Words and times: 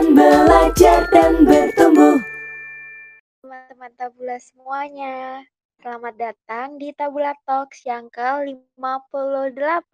Salam 0.00 0.16
belajar 0.16 1.12
dan 1.12 1.44
bertumbuh. 1.44 2.24
Teman-teman 3.44 3.92
tabula 4.00 4.40
semuanya, 4.40 5.44
selamat 5.84 6.14
datang 6.16 6.80
di 6.80 6.88
Tabula 6.96 7.36
Talks 7.44 7.84
yang 7.84 8.08
ke-58. 8.08 9.92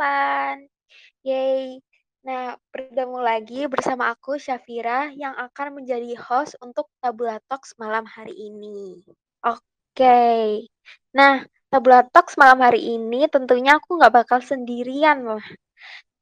Yeay. 1.26 1.82
Nah, 2.22 2.54
bertemu 2.70 3.18
lagi 3.18 3.66
bersama 3.66 4.14
aku 4.14 4.38
Syafira 4.38 5.10
yang 5.10 5.34
akan 5.42 5.82
menjadi 5.82 6.14
host 6.22 6.54
untuk 6.62 6.86
Tabula 7.02 7.42
Talks 7.50 7.74
malam 7.74 8.06
hari 8.06 8.38
ini. 8.38 9.02
Oke. 9.42 10.70
Nah, 11.18 11.42
Tabula 11.66 12.06
Talks 12.14 12.38
malam 12.38 12.62
hari 12.62 12.94
ini 12.94 13.26
tentunya 13.26 13.82
aku 13.82 13.98
nggak 13.98 14.22
bakal 14.22 14.38
sendirian 14.38 15.26
loh. 15.26 15.42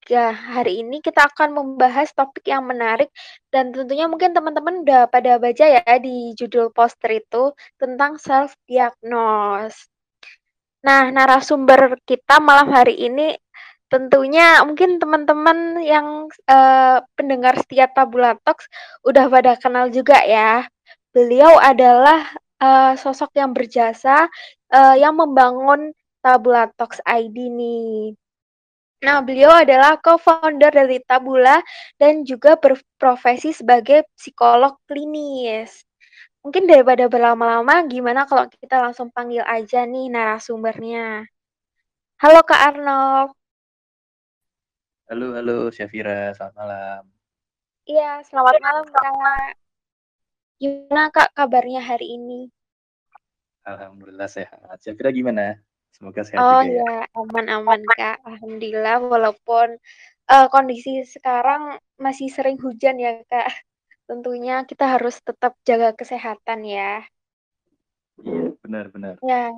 Ya, 0.04 0.36
hari 0.36 0.84
ini 0.84 1.00
kita 1.00 1.32
akan 1.32 1.56
membahas 1.56 2.12
topik 2.12 2.44
yang 2.44 2.68
menarik 2.68 3.08
dan 3.48 3.72
tentunya 3.72 4.04
mungkin 4.04 4.36
teman-teman 4.36 4.84
udah 4.84 5.08
pada 5.08 5.40
baca 5.40 5.64
ya 5.64 5.80
di 5.96 6.36
judul 6.36 6.68
poster 6.76 7.24
itu 7.24 7.56
tentang 7.80 8.20
self 8.20 8.52
diagnose. 8.68 9.88
Nah, 10.84 11.08
narasumber 11.08 11.96
kita 12.04 12.36
malam 12.36 12.68
hari 12.68 13.00
ini 13.00 13.32
tentunya 13.88 14.60
mungkin 14.68 15.00
teman-teman 15.00 15.80
yang 15.80 16.28
uh, 16.52 17.00
pendengar 17.16 17.56
setia 17.64 17.88
Tabula 17.88 18.36
udah 19.08 19.24
pada 19.32 19.56
kenal 19.56 19.88
juga 19.88 20.20
ya. 20.20 20.68
Beliau 21.16 21.56
adalah 21.56 22.28
uh, 22.60 22.92
sosok 23.00 23.32
yang 23.40 23.56
berjasa 23.56 24.28
uh, 24.68 24.94
yang 25.00 25.16
membangun 25.16 25.96
Tabula 26.20 26.68
ID 27.08 27.36
nih. 27.48 28.23
Nah, 29.04 29.20
beliau 29.20 29.52
adalah 29.52 30.00
co-founder 30.00 30.72
dari 30.72 30.96
Tabula 31.04 31.60
dan 32.00 32.24
juga 32.24 32.56
berprofesi 32.56 33.52
sebagai 33.52 34.08
psikolog 34.16 34.80
klinis. 34.88 35.84
Mungkin 36.40 36.64
daripada 36.64 37.04
berlama-lama, 37.04 37.84
gimana 37.84 38.24
kalau 38.24 38.48
kita 38.48 38.80
langsung 38.80 39.12
panggil 39.12 39.44
aja 39.44 39.84
nih 39.84 40.08
narasumbernya. 40.08 41.28
Halo 42.16 42.40
Kak 42.48 42.60
Arnold. 42.72 43.36
Halo, 45.04 45.36
halo 45.36 45.68
Syafira, 45.68 46.32
selamat 46.32 46.54
malam. 46.56 47.02
Iya, 47.84 48.24
selamat 48.24 48.56
malam 48.56 48.84
Kak. 48.88 49.52
Gimana 50.56 51.12
Kak 51.12 51.28
kabarnya 51.36 51.84
hari 51.84 52.16
ini? 52.16 52.48
Alhamdulillah 53.68 54.32
sehat. 54.32 54.80
Syafira 54.80 55.12
gimana? 55.12 55.60
Semoga 55.94 56.22
sehat 56.26 56.44
Oh 56.44 56.60
juga 56.60 56.66
ya. 56.66 56.82
ya, 56.82 57.06
aman-aman 57.14 57.80
Kak. 57.94 58.16
Alhamdulillah 58.26 58.96
walaupun 59.06 59.68
uh, 60.32 60.46
kondisi 60.50 61.06
sekarang 61.06 61.78
masih 62.04 62.28
sering 62.36 62.58
hujan 62.58 62.96
ya 62.98 63.22
Kak. 63.30 63.48
Tentunya 64.08 64.66
kita 64.70 64.84
harus 64.98 65.14
tetap 65.22 65.54
jaga 65.68 65.94
kesehatan 65.94 66.60
ya. 66.66 67.06
Iya, 68.22 68.54
benar-benar. 68.62 69.14
Ya, 69.22 69.54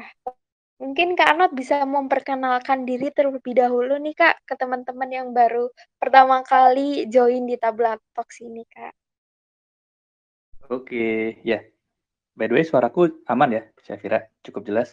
mungkin 0.80 1.16
Kak 1.18 1.28
Arnold 1.32 1.54
bisa 1.56 1.80
memperkenalkan 1.88 2.84
diri 2.84 3.08
terlebih 3.16 3.56
dahulu 3.56 3.96
nih 4.04 4.14
Kak 4.20 4.34
ke 4.48 4.54
teman-teman 4.60 5.10
yang 5.18 5.28
baru 5.32 5.72
pertama 6.00 6.44
kali 6.44 7.08
join 7.08 7.48
di 7.48 7.56
Tabla 7.56 7.96
Talks 8.14 8.44
ini 8.44 8.62
Kak. 8.68 8.92
Oke, 10.70 11.40
ya. 11.50 11.58
By 12.38 12.46
the 12.48 12.54
way, 12.56 12.64
suaraku 12.66 13.22
aman 13.32 13.50
ya, 13.56 13.62
Syafira? 13.86 14.18
Cukup 14.44 14.62
jelas? 14.68 14.88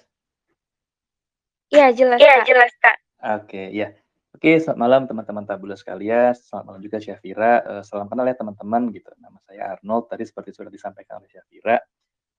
Iya, 1.73 1.87
jelas, 1.89 2.17
Iya, 2.21 2.35
Kak. 2.37 2.45
jelas, 2.45 2.71
Kak. 2.77 2.97
Oke, 3.41 3.73
ya. 3.73 3.89
Oke, 4.33 4.61
selamat 4.61 4.77
malam 4.77 5.01
teman-teman 5.09 5.45
tabula 5.49 5.73
sekalian. 5.73 6.37
Selamat 6.37 6.65
malam 6.69 6.81
juga 6.85 7.01
Syafira. 7.01 7.65
Uh, 7.65 7.81
salam 7.81 8.05
kenal 8.05 8.29
ya 8.29 8.37
teman-teman 8.37 8.93
gitu. 8.93 9.09
Nama 9.17 9.37
saya 9.41 9.61
Arnold. 9.73 10.05
Tadi 10.05 10.23
seperti 10.25 10.53
sudah 10.53 10.69
disampaikan 10.69 11.17
oleh 11.17 11.29
Syafira, 11.33 11.81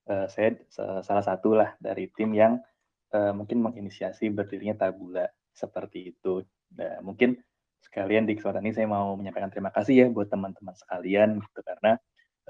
uh, 0.07 0.27
saya 0.31 0.55
uh, 0.79 1.03
salah 1.03 1.23
satu 1.25 1.51
lah 1.51 1.75
dari 1.83 2.07
tim 2.15 2.31
yang 2.31 2.63
uh, 3.11 3.35
mungkin 3.35 3.59
menginisiasi 3.59 4.31
berdirinya 4.31 4.87
tabula 4.87 5.27
seperti 5.51 6.15
itu. 6.15 6.39
Nah, 6.79 7.03
mungkin 7.03 7.35
sekalian 7.83 8.23
di 8.27 8.39
kesempatan 8.39 8.63
ini 8.63 8.75
saya 8.75 8.87
mau 8.87 9.19
menyampaikan 9.19 9.51
terima 9.51 9.71
kasih 9.75 10.05
ya 10.05 10.07
buat 10.11 10.31
teman-teman 10.31 10.75
sekalian 10.79 11.43
gitu 11.43 11.59
karena 11.59 11.99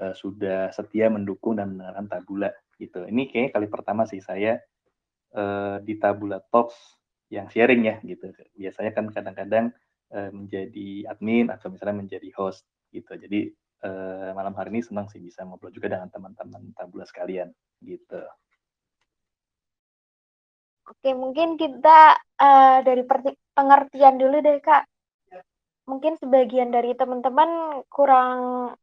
uh, 0.02 0.14
sudah 0.14 0.70
setia 0.70 1.10
mendukung 1.10 1.58
dan 1.58 1.74
mendengarkan 1.74 2.06
tabula 2.06 2.50
gitu. 2.78 3.06
Ini 3.06 3.26
kayaknya 3.30 3.50
kali 3.58 3.66
pertama 3.70 4.06
sih 4.06 4.22
saya 4.22 4.62
uh, 5.36 5.76
di 5.84 5.94
Tabula 6.00 6.40
Talks 6.40 6.96
yang 7.28 7.46
sharing 7.52 7.86
ya 7.86 7.96
gitu. 8.02 8.32
Biasanya 8.56 8.90
kan 8.96 9.12
kadang-kadang 9.12 9.70
uh, 10.16 10.30
menjadi 10.32 11.06
admin 11.12 11.52
atau 11.52 11.68
misalnya 11.70 12.02
menjadi 12.02 12.32
host 12.34 12.64
gitu. 12.90 13.12
Jadi 13.14 13.52
uh, 13.84 14.32
malam 14.32 14.56
hari 14.56 14.72
ini 14.74 14.82
senang 14.82 15.06
sih 15.12 15.20
bisa 15.20 15.44
ngobrol 15.44 15.70
juga 15.70 15.92
dengan 15.92 16.08
teman-teman 16.08 16.72
Tabula 16.72 17.04
sekalian 17.04 17.52
gitu. 17.84 18.22
Oke, 20.86 21.10
mungkin 21.18 21.58
kita 21.58 22.14
uh, 22.38 22.78
dari 22.86 23.02
pengertian 23.52 24.22
dulu 24.22 24.38
deh 24.38 24.62
kak. 24.62 24.86
Mungkin 25.86 26.18
sebagian 26.18 26.70
dari 26.74 26.94
teman-teman 26.98 27.82
kurang 27.90 28.38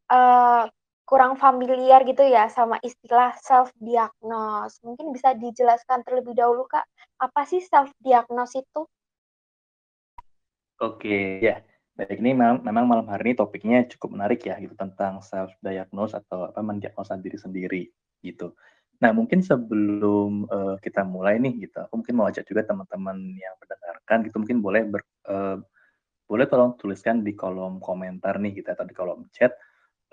uh, 0.08 0.64
kurang 1.04 1.36
familiar 1.36 2.08
gitu 2.08 2.24
ya 2.24 2.48
sama 2.48 2.80
istilah 2.80 3.36
self 3.40 3.70
diagnose. 3.80 4.80
Mungkin 4.82 5.12
bisa 5.12 5.36
dijelaskan 5.36 6.02
terlebih 6.08 6.36
dahulu 6.36 6.64
Kak, 6.68 6.88
apa 7.20 7.42
sih 7.44 7.60
self 7.60 7.92
diagnose 8.00 8.64
itu? 8.64 8.82
Oke, 10.80 11.40
ya. 11.44 11.64
Baik, 11.94 12.26
ini 12.26 12.34
memang, 12.34 12.66
malam 12.66 13.06
hari 13.06 13.32
ini 13.32 13.38
topiknya 13.38 13.86
cukup 13.86 14.18
menarik 14.18 14.42
ya 14.42 14.58
gitu 14.58 14.74
tentang 14.74 15.22
self 15.22 15.54
diagnose 15.62 16.18
atau 16.18 16.50
apa 16.50 16.58
mendiagnosa 16.66 17.14
diri 17.22 17.38
sendiri 17.38 17.84
gitu. 18.26 18.58
Nah, 18.98 19.14
mungkin 19.14 19.46
sebelum 19.46 20.50
uh, 20.50 20.76
kita 20.82 21.06
mulai 21.06 21.38
nih 21.38 21.70
gitu, 21.70 21.86
aku 21.86 22.02
mungkin 22.02 22.16
mau 22.18 22.26
ajak 22.32 22.50
juga 22.50 22.66
teman-teman 22.66 23.38
yang 23.38 23.54
mendengarkan 23.62 24.18
gitu 24.26 24.36
mungkin 24.42 24.58
boleh 24.64 24.82
ber, 24.90 25.02
uh, 25.30 25.62
boleh 26.26 26.50
tolong 26.50 26.74
tuliskan 26.82 27.22
di 27.22 27.38
kolom 27.38 27.78
komentar 27.78 28.42
nih 28.42 28.58
gitu 28.58 28.74
atau 28.74 28.88
di 28.88 28.96
kolom 28.96 29.28
chat 29.30 29.54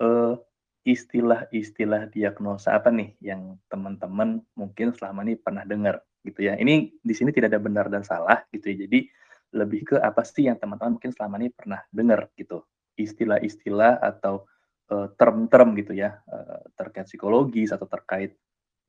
uh, 0.03 0.37
istilah-istilah 0.81 2.09
diagnosa 2.09 2.73
apa 2.73 2.89
nih 2.89 3.13
yang 3.21 3.57
teman-teman 3.69 4.41
mungkin 4.57 4.93
selama 4.97 5.21
ini 5.21 5.37
pernah 5.37 5.61
dengar 5.61 6.01
gitu 6.25 6.45
ya. 6.49 6.57
Ini 6.57 6.89
di 7.01 7.13
sini 7.13 7.29
tidak 7.29 7.53
ada 7.53 7.61
benar 7.61 7.85
dan 7.89 8.01
salah 8.01 8.41
gitu 8.49 8.73
ya. 8.73 8.85
Jadi 8.85 9.05
lebih 9.53 9.93
ke 9.93 9.95
apa 10.01 10.25
sih 10.25 10.49
yang 10.49 10.57
teman-teman 10.57 10.97
mungkin 10.97 11.13
selama 11.13 11.37
ini 11.37 11.53
pernah 11.53 11.81
dengar 11.93 12.33
gitu. 12.33 12.65
Istilah-istilah 12.97 14.01
atau 14.01 14.49
uh, 14.89 15.13
term-term 15.19 15.77
gitu 15.77 15.93
ya 15.93 16.17
uh, 16.25 16.65
terkait 16.73 17.05
psikologis 17.05 17.69
atau 17.69 17.85
terkait 17.85 18.33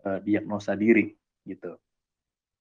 uh, 0.09 0.17
diagnosa 0.25 0.73
diri 0.73 1.13
gitu. 1.45 1.77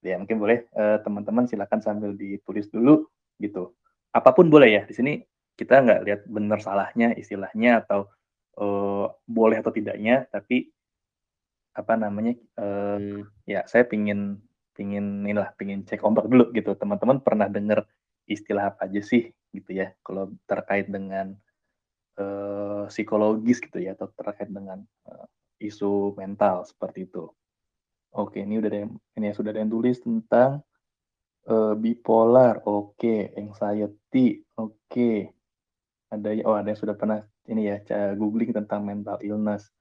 Ya 0.01 0.17
mungkin 0.17 0.41
boleh 0.41 0.65
teman-teman 1.05 1.45
silakan 1.45 1.77
sambil 1.77 2.17
ditulis 2.17 2.65
dulu 2.73 3.05
gitu. 3.37 3.77
Apa 4.17 4.33
pun 4.33 4.49
boleh 4.49 4.81
ya. 4.81 4.81
Di 4.89 4.97
sini 4.97 5.21
kita 5.53 5.77
nggak 5.77 6.01
lihat 6.09 6.21
benar 6.25 6.57
salahnya 6.57 7.13
istilahnya 7.13 7.85
atau 7.85 8.09
uh, 8.59 9.07
boleh 9.29 9.61
atau 9.61 9.71
tidaknya 9.71 10.27
tapi 10.27 10.71
apa 11.71 11.95
namanya 11.95 12.35
uh, 12.59 13.23
ya 13.47 13.63
saya 13.63 13.87
pingin 13.87 14.43
pingin 14.75 15.23
inilah 15.23 15.55
pingin 15.55 15.87
cek 15.87 16.03
ombak 16.03 16.27
dulu 16.27 16.51
gitu. 16.55 16.75
Teman-teman 16.75 17.23
pernah 17.23 17.47
dengar 17.47 17.87
istilah 18.27 18.75
apa 18.75 18.87
aja 18.87 18.99
sih 19.03 19.31
gitu 19.51 19.71
ya 19.75 19.91
kalau 20.03 20.31
terkait 20.47 20.87
dengan 20.87 21.35
uh, 22.19 22.87
psikologis 22.87 23.59
gitu 23.59 23.79
ya 23.83 23.95
atau 23.95 24.07
terkait 24.15 24.47
dengan 24.47 24.83
uh, 25.07 25.27
isu 25.63 26.15
mental 26.19 26.67
seperti 26.67 27.07
itu? 27.07 27.31
Oke 28.11 28.43
ini 28.43 28.59
udah 28.59 28.67
ada 28.67 28.79
yang 28.87 28.91
ini 29.15 29.31
sudah 29.31 29.55
ada 29.55 29.63
yang 29.63 29.71
tulis 29.71 29.97
tentang 30.03 30.59
uh, 31.47 31.73
bipolar. 31.79 32.59
Oke 32.67 33.31
anxiety. 33.35 34.43
Oke. 34.59 35.31
Ada 36.11 36.29
oh 36.43 36.55
ada 36.59 36.67
yang 36.75 36.79
sudah 36.79 36.95
pernah 36.99 37.23
ini 37.47 37.71
ya 37.71 37.79
googling 38.19 38.51
tentang 38.51 38.83
mental 38.83 39.17
illness. 39.23 39.71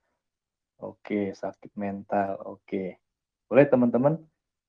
Oke, 0.81 1.35
sakit 1.37 1.75
mental. 1.77 2.41
Oke. 2.47 3.03
Boleh 3.51 3.67
teman-teman 3.69 4.17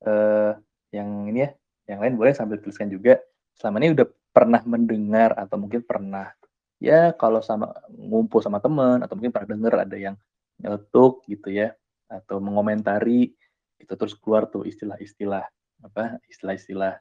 uh, 0.04 0.58
yang 0.92 1.30
ini 1.30 1.48
ya, 1.48 1.50
yang 1.96 2.00
lain 2.04 2.18
boleh 2.20 2.34
sambil 2.36 2.60
tuliskan 2.60 2.92
juga. 2.92 3.22
Selama 3.56 3.80
ini 3.80 3.94
udah 3.96 4.08
pernah 4.34 4.60
mendengar 4.66 5.38
atau 5.38 5.56
mungkin 5.62 5.86
pernah 5.86 6.34
ya 6.82 7.14
kalau 7.14 7.46
sama 7.46 7.70
ngumpul 7.94 8.42
sama 8.42 8.58
teman 8.58 9.06
atau 9.06 9.14
mungkin 9.14 9.30
pernah 9.30 9.54
dengar 9.54 9.74
ada 9.86 9.98
yang 10.00 10.16
nyeletuk 10.58 11.22
gitu 11.30 11.54
ya 11.54 11.78
atau 12.10 12.42
mengomentari 12.42 13.32
itu 13.78 13.94
terus 13.94 14.18
keluar 14.18 14.50
tuh 14.50 14.66
istilah-istilah 14.66 15.46
apa 15.86 16.18
istilah-istilah 16.26 16.98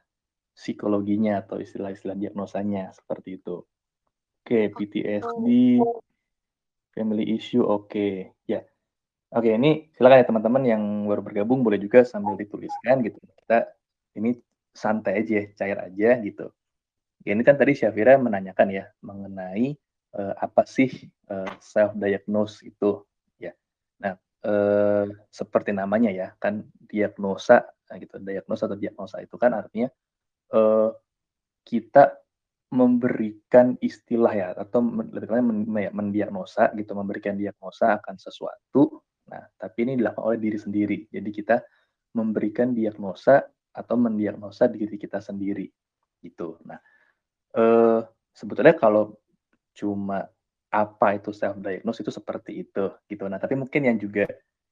psikologinya 0.51 1.41
atau 1.41 1.57
istilah-istilah 1.57 2.13
diagnosanya 2.13 2.91
seperti 2.93 3.41
itu. 3.41 3.63
Oke, 4.41 4.73
PTSD, 4.73 5.77
family 6.97 7.25
issue, 7.37 7.61
oke. 7.61 8.33
Ya. 8.49 8.65
Oke, 9.31 9.53
ini 9.53 9.87
silakan 9.93 10.17
ya 10.17 10.25
teman-teman 10.27 10.63
yang 10.65 10.83
baru 11.05 11.21
bergabung 11.21 11.61
boleh 11.61 11.77
juga 11.77 12.01
sambil 12.01 12.35
dituliskan 12.35 13.05
gitu. 13.05 13.21
Kita 13.37 13.69
ini 14.17 14.35
santai 14.73 15.21
aja, 15.21 15.45
cair 15.55 15.77
aja 15.77 16.09
gitu. 16.25 16.49
Ya, 17.21 17.37
ini 17.37 17.45
kan 17.45 17.53
tadi 17.53 17.77
Syafira 17.77 18.17
menanyakan 18.17 18.67
ya 18.73 18.89
mengenai 19.05 19.77
uh, 20.17 20.33
apa 20.41 20.65
sih 20.65 20.89
uh, 21.29 21.47
self 21.61 21.93
diagnose 21.93 22.65
itu 22.65 23.05
ya. 23.37 23.53
Nah, 24.01 24.17
uh, 24.41 25.05
seperti 25.29 25.69
namanya 25.71 26.09
ya, 26.09 26.27
kan 26.41 26.65
diagnosa 26.89 27.71
gitu. 27.93 28.17
Diagnosa 28.19 28.65
atau 28.67 28.75
diagnosa 28.75 29.21
itu 29.21 29.37
kan 29.37 29.53
artinya 29.53 29.87
kita 31.63 32.19
memberikan 32.71 33.75
istilah 33.83 34.31
ya 34.31 34.47
atau 34.55 34.79
lebih 34.79 35.27
tepatnya 35.27 35.91
mendiagnosa 35.91 36.71
gitu, 36.79 36.95
memberikan 36.95 37.35
diagnosa 37.35 37.99
akan 37.99 38.15
sesuatu. 38.15 39.03
Nah, 39.27 39.43
tapi 39.59 39.87
ini 39.87 39.99
dilakukan 39.99 40.23
oleh 40.23 40.39
diri 40.39 40.57
sendiri. 40.59 40.97
Jadi 41.11 41.29
kita 41.35 41.59
memberikan 42.15 42.71
diagnosa 42.71 43.43
atau 43.71 43.95
mendiagnosa 43.99 44.71
diri 44.71 44.95
kita 44.95 45.19
sendiri 45.19 45.67
gitu. 46.23 46.59
Nah, 46.63 46.79
eh, 47.55 47.99
sebetulnya 48.31 48.75
kalau 48.79 49.15
cuma 49.75 50.27
apa 50.71 51.19
itu 51.19 51.35
self 51.35 51.59
diagnose 51.59 51.99
itu 51.99 52.11
seperti 52.11 52.63
itu 52.63 52.87
gitu. 53.11 53.27
Nah, 53.27 53.39
tapi 53.39 53.59
mungkin 53.59 53.83
yang 53.83 53.99
juga 53.99 54.27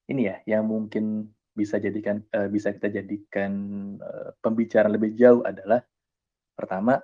ini 0.07 0.31
ya, 0.31 0.40
yang 0.48 0.63
mungkin 0.63 1.28
bisa 1.54 1.75
jadikan 1.75 2.24
uh, 2.31 2.48
bisa 2.48 2.72
kita 2.72 2.88
jadikan 2.88 3.51
uh, 4.00 4.31
pembicaraan 4.40 4.96
lebih 4.96 5.12
jauh 5.19 5.44
adalah 5.44 5.84
pertama 6.56 6.96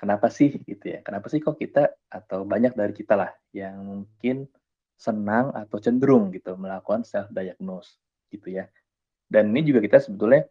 kenapa 0.00 0.32
sih 0.32 0.48
gitu 0.64 0.84
ya? 0.88 1.04
Kenapa 1.04 1.28
sih 1.28 1.44
kok 1.44 1.60
kita 1.60 1.92
atau 2.08 2.48
banyak 2.48 2.72
dari 2.72 2.96
kita 2.96 3.20
lah 3.20 3.28
yang 3.52 3.84
mungkin 3.84 4.48
senang 4.96 5.52
atau 5.52 5.76
cenderung 5.76 6.32
gitu 6.32 6.56
melakukan 6.56 7.04
self 7.04 7.28
diagnose 7.28 8.00
gitu 8.32 8.56
ya. 8.56 8.64
Dan 9.28 9.52
ini 9.52 9.68
juga 9.68 9.84
kita 9.84 10.00
sebetulnya 10.00 10.48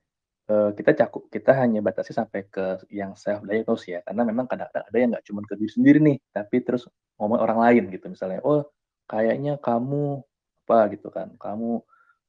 uh, 0.54 0.70
kita 0.78 0.94
cakup 0.94 1.34
kita 1.34 1.58
hanya 1.58 1.82
batasi 1.82 2.14
sampai 2.14 2.46
ke 2.46 2.86
yang 2.94 3.18
self 3.18 3.42
diagnose 3.42 3.90
ya. 3.90 4.06
Karena 4.06 4.22
memang 4.22 4.46
kadang-kadang 4.46 4.86
ada 4.86 4.98
yang 5.02 5.10
nggak 5.18 5.26
cuma 5.26 5.42
ke 5.42 5.58
diri 5.58 5.72
sendiri 5.74 5.98
nih 5.98 6.18
tapi 6.30 6.62
terus 6.62 6.86
ngomong 7.18 7.42
orang 7.42 7.60
lain 7.66 7.84
gitu. 7.90 8.06
Misalnya 8.06 8.46
oh 8.46 8.70
kayaknya 9.10 9.58
kamu 9.58 10.22
apa 10.70 10.94
gitu 10.94 11.10
kan. 11.10 11.34
Kamu 11.42 11.82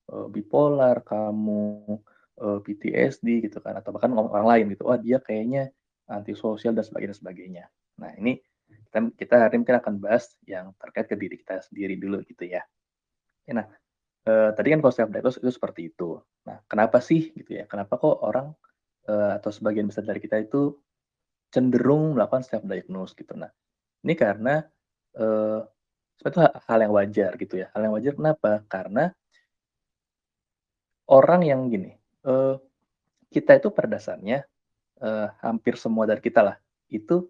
uh, 0.08 0.26
bipolar 0.32 1.04
kamu 1.04 1.84
eh, 2.40 2.58
PTSD 2.64 3.44
gitu 3.44 3.60
kan. 3.60 3.76
Atau 3.76 3.92
bahkan 3.92 4.08
ngomong 4.08 4.32
orang 4.32 4.48
lain 4.56 4.64
gitu. 4.72 4.88
Oh 4.88 4.96
dia 4.96 5.20
kayaknya 5.20 5.68
antisosial 6.10 6.74
dan 6.74 6.84
sebagainya 6.84 7.16
sebagainya 7.16 7.64
nah 7.96 8.10
ini 8.18 8.42
kita 8.90 8.98
kita 9.14 9.34
hari 9.46 9.54
ini 9.54 9.60
mungkin 9.62 9.78
akan 9.78 9.94
bahas 10.02 10.34
yang 10.46 10.74
terkait 10.78 11.06
ke 11.06 11.16
diri 11.16 11.38
kita 11.38 11.62
sendiri 11.62 11.94
dulu 11.94 12.22
gitu 12.26 12.44
ya 12.50 12.62
nah 13.50 13.66
uh, 14.26 14.50
tadi 14.54 14.74
kan 14.74 14.78
kalau 14.82 14.94
self 14.94 15.10
itu 15.14 15.50
seperti 15.50 15.90
itu 15.90 16.22
Nah, 16.48 16.58
kenapa 16.64 16.98
sih 17.04 17.32
gitu 17.36 17.60
ya? 17.60 17.64
Kenapa 17.68 18.00
kok 18.00 18.24
orang 18.24 18.52
uh, 19.10 19.36
atau 19.36 19.50
sebagian 19.52 19.90
besar 19.90 20.08
dari 20.08 20.20
kita 20.22 20.40
itu 20.40 20.72
cenderung 21.52 22.16
melakukan 22.16 22.46
self 22.46 22.64
diagnose 22.64 23.12
gitu. 23.12 23.36
Nah, 23.36 23.50
ini 24.06 24.14
karena 24.16 24.64
uh, 25.18 25.60
itu 26.20 26.38
hal 26.40 26.78
yang 26.80 26.92
wajar 26.94 27.36
gitu 27.36 27.60
ya. 27.60 27.66
Hal 27.76 27.84
yang 27.84 27.94
wajar 27.96 28.12
kenapa? 28.16 28.64
Karena 28.70 29.12
orang 31.10 31.42
yang 31.44 31.60
gini, 31.68 31.92
uh, 32.24 32.56
kita 33.28 33.60
itu 33.60 33.68
pada 33.70 34.00
dasarnya 34.00 34.46
uh, 35.00 35.28
hampir 35.40 35.74
semua 35.76 36.06
dari 36.06 36.20
kita 36.20 36.40
lah 36.44 36.56
itu 36.92 37.26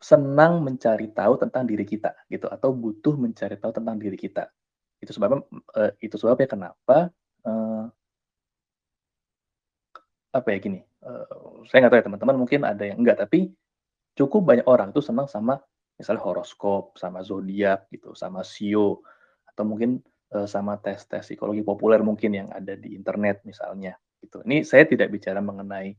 senang 0.00 0.60
mencari 0.60 1.08
tahu 1.12 1.40
tentang 1.40 1.64
diri 1.64 1.88
kita 1.88 2.12
gitu 2.28 2.44
atau 2.50 2.76
butuh 2.76 3.16
mencari 3.16 3.56
tahu 3.56 3.72
tentang 3.72 3.96
diri 3.96 4.16
kita. 4.20 4.52
Itu 5.00 5.16
sebabnya 5.16 5.44
uh, 5.76 5.92
itu 6.00 6.16
sebabnya 6.20 6.48
kenapa 6.48 7.08
uh, 7.48 7.88
apa 10.34 10.48
ya 10.50 10.58
gini, 10.58 10.80
uh, 11.06 11.62
saya 11.70 11.86
nggak 11.86 11.92
tahu 11.94 12.00
ya 12.02 12.06
teman-teman 12.10 12.36
mungkin 12.36 12.60
ada 12.66 12.84
yang 12.84 12.98
enggak, 13.00 13.22
tapi 13.22 13.54
cukup 14.18 14.42
banyak 14.44 14.66
orang 14.66 14.90
tuh 14.90 15.00
senang 15.00 15.30
sama 15.30 15.62
misalnya 15.94 16.26
horoskop, 16.26 16.98
sama 16.98 17.22
zodiak 17.22 17.86
gitu, 17.94 18.18
sama 18.18 18.42
sio, 18.42 19.06
atau 19.46 19.62
mungkin 19.62 20.02
sama 20.50 20.74
tes-tes 20.82 21.30
psikologi 21.30 21.62
populer 21.62 22.02
mungkin 22.02 22.34
yang 22.34 22.48
ada 22.50 22.74
di 22.74 22.98
internet 22.98 23.46
misalnya 23.46 23.94
gitu. 24.18 24.42
Ini 24.42 24.66
saya 24.66 24.82
tidak 24.82 25.14
bicara 25.14 25.38
mengenai 25.38 25.94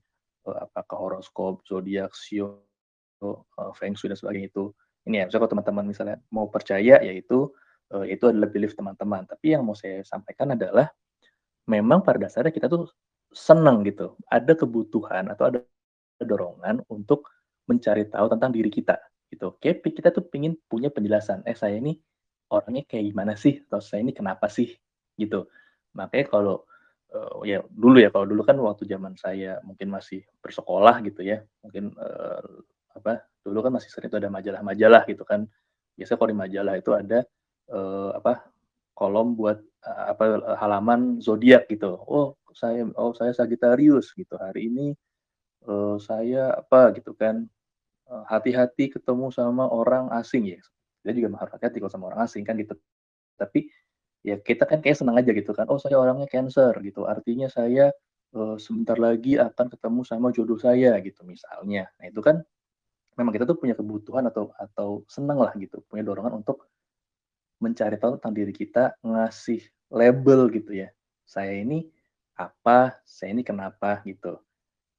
apakah 0.53 0.97
horoskop, 1.00 1.65
zodiak, 1.65 2.13
sio, 2.13 2.62
uh, 3.25 3.71
feng 3.74 3.97
shui 3.97 4.13
dan 4.13 4.18
sebagainya 4.19 4.53
itu. 4.53 4.69
Ini 5.06 5.21
ya, 5.21 5.24
misalnya 5.30 5.42
kalau 5.45 5.53
teman-teman 5.57 5.86
misalnya 5.89 6.18
mau 6.33 6.50
percaya 6.50 7.01
yaitu 7.01 7.50
uh, 7.94 8.06
itu 8.06 8.30
adalah 8.30 8.50
belief 8.50 8.74
teman-teman. 8.77 9.25
Tapi 9.25 9.53
yang 9.57 9.65
mau 9.65 9.77
saya 9.77 10.01
sampaikan 10.06 10.53
adalah 10.53 10.89
memang 11.69 12.06
pada 12.06 12.25
dasarnya 12.25 12.53
kita 12.53 12.69
tuh 12.69 12.89
senang 13.33 13.86
gitu. 13.86 14.18
Ada 14.30 14.53
kebutuhan 14.57 15.30
atau 15.33 15.50
ada 15.53 15.59
dorongan 16.21 16.86
untuk 16.89 17.30
mencari 17.65 18.06
tahu 18.09 18.25
tentang 18.30 18.53
diri 18.53 18.69
kita 18.69 18.98
gitu. 19.33 19.57
Kayak 19.59 19.83
kita 19.83 20.09
tuh 20.13 20.25
pingin 20.30 20.57
punya 20.69 20.89
penjelasan. 20.94 21.41
Eh 21.50 21.57
saya 21.57 21.77
ini 21.81 21.98
orangnya 22.50 22.86
kayak 22.86 23.12
gimana 23.12 23.33
sih? 23.36 23.62
Atau 23.68 23.81
saya 23.81 24.06
ini 24.06 24.13
kenapa 24.13 24.48
sih? 24.48 24.74
Gitu. 25.18 25.45
Makanya 25.98 26.25
kalau 26.30 26.65
uh, 27.13 27.43
ya 27.45 27.61
dulu 27.69 28.01
ya 28.01 28.09
kalau 28.09 28.25
dulu 28.25 28.41
kan 28.41 28.57
waktu 28.57 28.89
zaman 28.89 29.13
saya 29.19 29.61
mungkin 29.61 29.93
masih 29.93 30.25
bersekolah 30.41 31.03
gitu 31.05 31.21
ya. 31.21 31.43
Mungkin 31.61 31.93
uh, 31.99 32.43
apa? 32.95 33.27
Dulu 33.45 33.59
kan 33.61 33.71
masih 33.77 33.91
sering 33.93 34.09
itu 34.09 34.17
ada 34.17 34.31
majalah-majalah 34.31 35.03
gitu 35.05 35.21
kan. 35.27 35.45
Biasanya 35.93 36.17
kalau 36.17 36.31
di 36.31 36.39
majalah 36.39 36.73
itu 36.79 36.91
ada 36.95 37.19
uh, 37.69 38.11
apa 38.17 38.49
kolom 38.95 39.35
buat 39.37 39.59
uh, 39.85 40.05
apa 40.15 40.23
halaman 40.57 41.21
zodiak 41.21 41.69
gitu. 41.69 41.99
Oh, 42.07 42.39
saya 42.55 42.87
oh 42.97 43.13
saya 43.13 43.35
Sagittarius 43.35 44.15
gitu. 44.15 44.39
Hari 44.39 44.71
ini 44.71 44.87
uh, 45.67 45.99
saya 46.01 46.55
apa 46.57 46.95
gitu 46.97 47.13
kan 47.13 47.45
hati-hati 48.05 48.93
ketemu 48.93 49.33
sama 49.33 49.65
orang 49.65 50.13
asing 50.13 50.45
ya. 50.45 50.61
Kita 51.01 51.09
juga 51.17 51.41
hati-hati 51.41 51.81
kalau 51.81 51.89
sama 51.89 52.05
orang 52.13 52.21
asing 52.29 52.45
kan 52.45 52.53
gitu. 52.57 52.77
Tapi 53.33 53.65
ya 54.25 54.42
kita 54.42 54.66
kan 54.66 54.81
kayak 54.81 54.98
senang 54.98 55.22
aja 55.22 55.30
gitu 55.30 55.54
kan. 55.54 55.69
Oh, 55.69 55.77
saya 55.77 56.01
orangnya 56.01 56.25
Cancer 56.25 56.74
gitu. 56.81 57.06
Artinya 57.06 57.45
saya 57.45 57.94
uh, 58.33 58.57
sebentar 58.57 58.98
lagi 58.98 59.38
akan 59.38 59.69
ketemu 59.69 60.01
sama 60.01 60.33
jodoh 60.33 60.57
saya 60.57 60.98
gitu 61.06 61.22
misalnya. 61.22 61.86
Nah, 62.01 62.06
itu 62.10 62.22
kan 62.25 62.42
memang 63.16 63.31
kita 63.38 63.45
tuh 63.45 63.56
punya 63.62 63.77
kebutuhan 63.77 64.25
atau 64.27 64.50
atau 64.57 65.06
senang 65.06 65.38
lah 65.38 65.54
gitu, 65.56 65.86
punya 65.86 66.01
dorongan 66.01 66.42
untuk 66.42 66.66
mencari 67.62 67.95
tahu 68.01 68.18
tentang 68.19 68.33
diri 68.36 68.51
kita, 68.51 68.98
ngasih 69.06 69.62
label 69.94 70.50
gitu 70.51 70.74
ya. 70.74 70.89
Saya 71.24 71.56
ini 71.56 71.86
apa, 72.36 73.00
saya 73.06 73.31
ini 73.31 73.45
kenapa 73.45 74.01
gitu. 74.04 74.42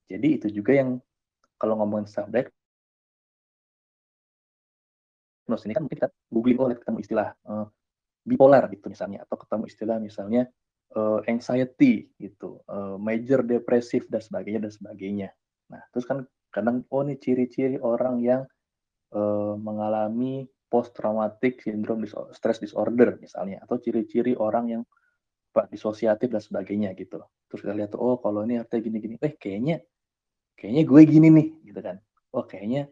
Jadi 0.06 0.38
itu 0.40 0.48
juga 0.54 0.72
yang 0.78 1.02
kalau 1.58 1.76
ngomongin 1.82 2.06
self 2.08 2.30
diagnose 2.30 2.54
ini 5.66 5.74
kan 5.74 5.82
mungkin 5.84 5.98
kita 5.98 6.08
googling 6.30 6.58
oh 6.62 6.70
ketemu 6.70 6.98
istilah 7.02 7.28
uh, 7.48 7.66
bipolar 8.26 8.66
gitu 8.74 8.90
misalnya 8.90 9.22
atau 9.22 9.38
ketemu 9.38 9.64
istilah 9.70 9.96
misalnya 10.02 10.50
uh, 10.98 11.22
anxiety 11.30 12.10
gitu, 12.18 12.60
uh, 12.66 12.98
major 12.98 13.46
depresif 13.46 14.10
dan 14.10 14.18
sebagainya 14.18 14.66
dan 14.66 14.72
sebagainya. 14.74 15.28
Nah, 15.70 15.82
terus 15.94 16.06
kan 16.06 16.26
kadang 16.50 16.82
oh 16.90 17.06
ini 17.06 17.14
ciri-ciri 17.20 17.78
orang 17.78 18.18
yang 18.18 18.42
uh, 19.14 19.54
mengalami 19.54 20.48
post 20.66 20.96
traumatic 20.98 21.62
syndrome 21.62 22.08
stress 22.34 22.58
disorder 22.58 23.14
misalnya 23.22 23.62
atau 23.62 23.78
ciri-ciri 23.78 24.34
orang 24.34 24.66
yang 24.66 24.82
pak 25.54 25.72
disosiatif 25.72 26.28
dan 26.28 26.42
sebagainya 26.42 26.92
gitu 26.98 27.22
terus 27.48 27.60
kita 27.64 27.72
lihat 27.72 27.96
oh 27.96 28.18
kalau 28.20 28.44
ini 28.44 28.60
artinya 28.60 28.82
gini-gini 28.82 29.14
eh 29.22 29.38
kayaknya 29.38 29.80
kayaknya 30.58 30.82
gue 30.84 31.00
gini 31.06 31.28
nih 31.32 31.48
gitu 31.70 31.80
kan 31.80 31.96
oh 32.34 32.44
kayaknya 32.44 32.90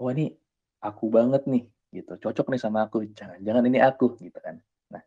oh 0.00 0.08
ini 0.08 0.32
aku 0.80 1.12
banget 1.12 1.44
nih 1.44 1.68
gitu 1.90 2.16
cocok 2.18 2.46
nih 2.54 2.60
sama 2.62 2.86
aku 2.86 3.06
jangan-jangan 3.10 3.64
ini 3.66 3.78
aku 3.82 4.14
gitu 4.18 4.38
kan 4.38 4.62
nah 4.90 5.02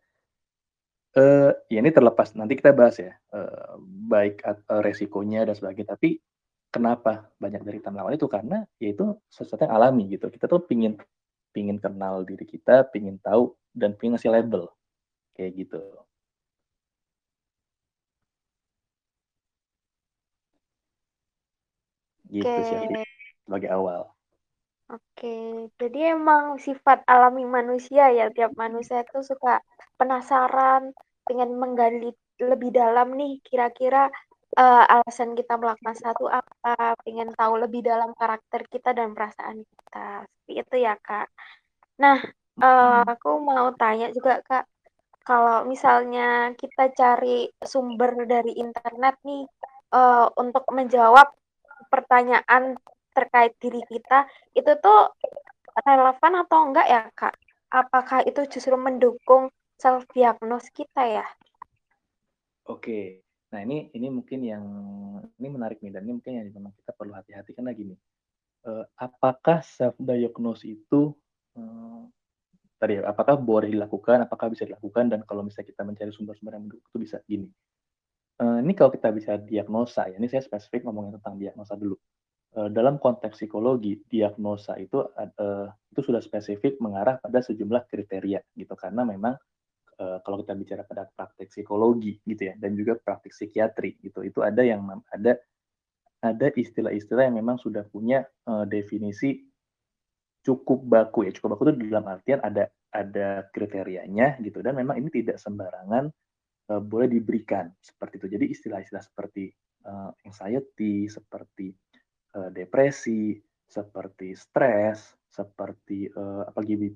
eh, 1.16 1.52
ya 1.72 1.78
ini 1.80 1.90
terlepas 1.90 2.36
nanti 2.36 2.54
kita 2.56 2.76
bahas 2.76 3.00
ya 3.00 3.12
eh, 3.16 3.74
baik 4.08 4.44
uh, 4.44 4.80
resikonya 4.84 5.48
dan 5.48 5.56
sebagainya 5.56 5.96
tapi 5.96 6.20
kenapa 6.68 7.32
banyak 7.40 7.62
dari 7.64 7.78
melawan 7.80 8.14
itu 8.14 8.26
karena 8.28 8.66
yaitu 8.82 9.16
sesuatu 9.32 9.64
yang 9.64 9.74
alami 9.74 10.10
gitu 10.12 10.28
kita 10.28 10.44
tuh 10.50 10.62
pingin 10.66 10.98
pingin 11.54 11.78
kenal 11.78 12.26
diri 12.26 12.42
kita, 12.42 12.90
pingin 12.90 13.22
tahu, 13.22 13.54
dan 13.70 13.94
pingin 13.94 14.18
ngasih 14.18 14.34
label. 14.34 14.66
Kayak 15.38 15.62
gitu. 15.62 15.82
Gitu 22.34 22.50
okay. 22.50 22.66
sih 22.66 22.78
sebagai 23.46 23.70
awal. 23.70 24.10
Oke, 24.92 25.72
jadi 25.80 26.12
emang 26.12 26.60
sifat 26.60 27.08
alami 27.08 27.48
manusia 27.48 28.12
ya, 28.12 28.28
tiap 28.36 28.52
manusia 28.52 29.00
itu 29.00 29.24
suka 29.24 29.64
penasaran, 29.96 30.92
pengen 31.24 31.56
menggali 31.56 32.12
lebih 32.36 32.68
dalam 32.68 33.16
nih, 33.16 33.40
kira-kira 33.40 34.12
uh, 34.60 34.84
alasan 34.84 35.32
kita 35.32 35.56
melakukan 35.56 35.96
satu 35.96 36.28
apa, 36.28 37.00
pengen 37.00 37.32
tahu 37.32 37.64
lebih 37.64 37.80
dalam 37.80 38.12
karakter 38.12 38.68
kita 38.68 38.92
dan 38.92 39.16
perasaan 39.16 39.64
kita. 39.64 40.28
Seperti 40.28 40.52
itu 40.60 40.76
ya, 40.84 40.94
Kak. 41.00 41.32
Nah, 42.04 42.20
uh, 42.60 43.02
aku 43.08 43.40
mau 43.40 43.72
tanya 43.80 44.12
juga, 44.12 44.44
Kak, 44.44 44.68
kalau 45.24 45.64
misalnya 45.64 46.52
kita 46.60 46.92
cari 46.92 47.48
sumber 47.64 48.28
dari 48.28 48.52
internet 48.60 49.16
nih, 49.24 49.48
uh, 49.96 50.28
untuk 50.36 50.68
menjawab 50.68 51.32
pertanyaan 51.88 52.76
terkait 53.14 53.54
diri 53.62 53.80
kita, 53.86 54.26
itu 54.58 54.74
tuh 54.82 55.14
relevan 55.86 56.42
atau 56.42 56.58
enggak 56.66 56.86
ya, 56.90 57.02
Kak? 57.14 57.34
apakah 57.74 58.22
itu 58.22 58.46
justru 58.46 58.78
mendukung 58.78 59.50
self 59.82 60.06
diagnose 60.14 60.70
kita 60.70 61.02
ya? 61.02 61.26
Oke. 62.70 63.26
Nah, 63.50 63.62
ini 63.62 63.90
ini 63.94 64.06
mungkin 64.10 64.40
yang 64.46 64.64
ini 65.38 65.48
menarik 65.50 65.82
nih 65.82 65.90
dan 65.90 66.06
ini 66.06 66.18
mungkin 66.18 66.32
yang 66.38 66.46
memang 66.54 66.72
kita 66.78 66.94
perlu 66.94 67.12
hati-hati 67.14 67.50
karena 67.54 67.74
gini. 67.74 67.94
Uh, 68.64 68.86
apakah 68.96 69.60
self 69.60 69.98
diagnose 70.00 70.64
itu 70.64 71.12
uh, 71.58 72.02
tadi 72.80 73.02
apakah 73.02 73.36
boleh 73.36 73.68
dilakukan, 73.68 74.24
apakah 74.24 74.48
bisa 74.48 74.64
dilakukan 74.64 75.10
dan 75.12 75.20
kalau 75.26 75.44
misalnya 75.44 75.68
kita 75.74 75.82
mencari 75.84 76.10
sumber-sumber 76.14 76.56
yang 76.56 76.64
mendukung 76.70 76.86
itu 76.88 76.98
bisa 77.02 77.18
gini. 77.26 77.50
Uh, 78.34 78.58
ini 78.64 78.74
kalau 78.74 78.90
kita 78.90 79.14
bisa 79.14 79.38
diagnosa 79.38 80.10
ya, 80.10 80.18
ini 80.18 80.26
saya 80.26 80.42
spesifik 80.42 80.82
ngomongin 80.88 81.20
tentang 81.20 81.38
diagnosa 81.38 81.78
dulu. 81.78 81.94
Uh, 82.54 82.70
dalam 82.70 83.02
konteks 83.02 83.34
psikologi, 83.34 83.98
diagnosa 84.06 84.78
itu 84.78 85.02
uh, 85.02 85.66
itu 85.90 86.00
sudah 86.06 86.22
spesifik 86.22 86.78
mengarah 86.78 87.18
pada 87.18 87.42
sejumlah 87.42 87.82
kriteria 87.90 88.38
gitu. 88.54 88.78
Karena 88.78 89.02
memang 89.02 89.34
uh, 89.98 90.22
kalau 90.22 90.38
kita 90.38 90.54
bicara 90.54 90.86
pada 90.86 91.10
praktek 91.10 91.50
psikologi 91.50 92.22
gitu 92.22 92.46
ya 92.46 92.54
dan 92.54 92.78
juga 92.78 92.94
praktik 92.94 93.34
psikiatri 93.34 93.98
gitu 94.06 94.22
itu 94.22 94.38
ada 94.38 94.62
yang 94.62 94.86
ada 95.10 95.34
ada 96.22 96.46
istilah-istilah 96.54 97.26
yang 97.26 97.42
memang 97.42 97.58
sudah 97.58 97.84
punya 97.90 98.22
definisi 98.70 99.44
cukup 100.46 100.86
baku 100.86 101.26
ya. 101.26 101.34
Cukup 101.34 101.58
baku 101.58 101.74
itu 101.74 101.90
dalam 101.90 102.06
artian 102.06 102.38
ada 102.38 102.70
ada 102.94 103.50
kriterianya 103.50 104.38
gitu 104.40 104.62
dan 104.62 104.78
memang 104.78 105.02
ini 105.02 105.10
tidak 105.10 105.42
sembarangan 105.42 106.06
boleh 106.70 107.10
diberikan 107.10 107.68
seperti 107.82 108.22
itu. 108.22 108.26
Jadi 108.30 108.46
istilah-istilah 108.56 109.04
seperti 109.04 109.52
anxiety 110.24 111.12
seperti 111.12 111.76
uh, 112.36 112.50
depresi 112.52 113.38
seperti 113.64 114.36
stres 114.36 115.16
seperti 115.30 116.06
uh, 116.14 116.46
apa 116.46 116.60
gitu 116.62 116.94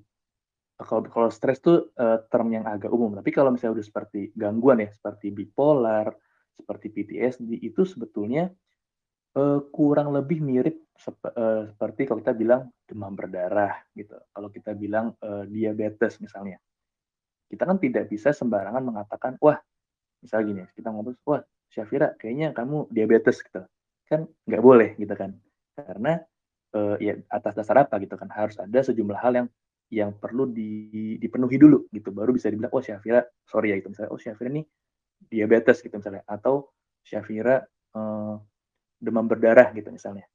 kalau 0.79 1.03
kalau 1.11 1.31
stres 1.35 1.59
tuh 1.59 1.91
uh, 1.99 2.23
term 2.31 2.55
yang 2.55 2.63
agak 2.63 2.95
umum. 2.95 3.19
Tapi 3.19 3.35
kalau 3.35 3.51
misalnya 3.51 3.83
udah 3.83 3.87
seperti 3.91 4.31
gangguan 4.39 4.79
ya, 4.79 4.91
seperti 4.95 5.35
bipolar, 5.35 6.15
seperti 6.55 6.87
PTSD 6.95 7.51
itu 7.67 7.83
sebetulnya 7.83 8.47
uh, 9.35 9.59
kurang 9.75 10.15
lebih 10.15 10.39
mirip 10.39 10.79
sep 10.95 11.19
uh, 11.27 11.67
seperti 11.67 12.07
kalau 12.07 12.23
kita 12.23 12.35
bilang 12.39 12.71
demam 12.87 13.11
berdarah 13.19 13.75
gitu. 13.91 14.15
Kalau 14.31 14.49
kita 14.55 14.71
bilang 14.79 15.19
uh, 15.19 15.43
diabetes 15.51 16.23
misalnya. 16.23 16.63
Kita 17.49 17.65
kan 17.65 17.81
tidak 17.81 18.13
bisa 18.13 18.29
sembarangan 18.37 18.85
mengatakan, 18.85 19.41
wah, 19.41 19.57
misalnya 20.21 20.45
gini, 20.53 20.63
kita 20.77 20.93
ngomong, 20.93 21.17
wah, 21.25 21.41
Syafira, 21.73 22.13
kayaknya 22.21 22.53
kamu 22.53 22.93
diabetes 22.93 23.41
gitu. 23.41 23.65
Kan 24.09 24.27
nggak 24.49 24.63
boleh 24.65 24.97
gitu 24.97 25.15
kan. 25.15 25.37
Karena 25.77 26.19
uh, 26.75 26.97
ya 26.99 27.17
atas 27.29 27.55
dasar 27.55 27.87
apa 27.87 28.01
gitu 28.03 28.17
kan 28.19 28.29
harus 28.33 28.57
ada 28.59 28.81
sejumlah 28.81 29.19
hal 29.21 29.33
yang 29.45 29.49
yang 29.89 30.13
perlu 30.13 30.49
di, 30.53 31.17
dipenuhi 31.17 31.57
dulu 31.57 31.89
gitu. 31.93 32.13
Baru 32.13 32.37
bisa 32.37 32.53
dibilang 32.53 32.73
oh 32.73 32.85
Syafira 32.85 33.25
sorry 33.49 33.73
ya 33.73 33.77
itu 33.81 33.89
misalnya 33.89 34.11
oh 34.13 34.21
Syafira 34.21 34.49
ini 34.53 34.63
diabetes 35.29 35.81
gitu 35.81 35.97
misalnya. 35.97 36.25
Atau 36.29 36.73
Syafira 37.05 37.65
eh, 37.97 38.35
demam 39.01 39.25
berdarah 39.25 39.73
gitu 39.73 39.89
misalnya. 39.89 40.29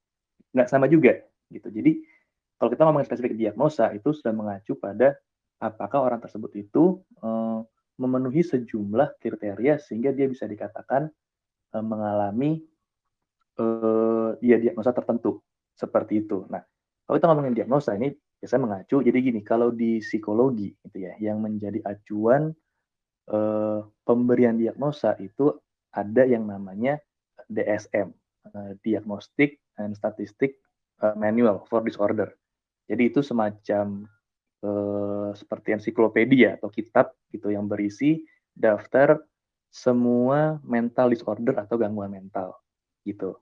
Nggak 0.54 0.68
sama 0.70 0.90
juga 0.90 1.22
gitu. 1.50 1.70
Jadi 1.70 2.02
kalau 2.58 2.70
kita 2.70 2.82
ngomongin 2.86 3.06
spesifik 3.06 3.34
diagnosa 3.38 3.90
itu 3.94 4.10
sudah 4.10 4.32
mengacu 4.34 4.74
pada 4.78 5.18
apakah 5.62 6.02
orang 6.02 6.18
tersebut 6.18 6.50
itu 6.58 6.98
eh, 7.22 7.60
memenuhi 7.94 8.42
sejumlah 8.42 9.22
kriteria 9.22 9.78
sehingga 9.78 10.10
dia 10.10 10.26
bisa 10.26 10.50
dikatakan 10.50 11.06
eh, 11.74 11.84
mengalami 11.84 12.58
eh, 13.58 14.30
ya 14.42 14.56
diagnosa 14.58 14.90
tertentu. 14.94 15.42
Seperti 15.74 16.22
itu. 16.26 16.46
Nah 16.50 16.62
kalau 17.04 17.16
kita 17.18 17.26
ngomongin 17.30 17.54
diagnosa 17.54 17.98
ini 17.98 18.14
ya 18.40 18.46
saya 18.48 18.60
mengacu 18.64 19.00
jadi 19.00 19.18
gini 19.20 19.40
kalau 19.44 19.72
di 19.72 20.00
psikologi 20.00 20.72
gitu 20.84 21.04
ya 21.04 21.12
yang 21.20 21.40
menjadi 21.40 21.80
acuan 21.84 22.52
eh, 23.28 23.80
pemberian 24.04 24.56
diagnosa 24.56 25.16
itu 25.20 25.52
ada 25.94 26.22
yang 26.26 26.48
namanya 26.48 26.98
DSM 27.50 28.12
eh, 28.50 28.72
Diagnostic 28.82 29.60
and 29.78 29.94
Statistic 29.98 30.58
Manual 31.18 31.66
for 31.68 31.84
Disorder. 31.84 32.32
Jadi 32.88 33.12
itu 33.12 33.20
semacam 33.20 34.08
eh, 34.64 35.30
seperti 35.36 35.68
ensiklopedia 35.76 36.56
atau 36.56 36.72
kitab 36.72 37.12
gitu 37.28 37.52
yang 37.52 37.68
berisi 37.68 38.24
daftar 38.54 39.20
semua 39.74 40.62
mental 40.62 41.10
disorder 41.10 41.58
atau 41.58 41.74
gangguan 41.74 42.14
mental 42.14 42.54
gitu 43.02 43.34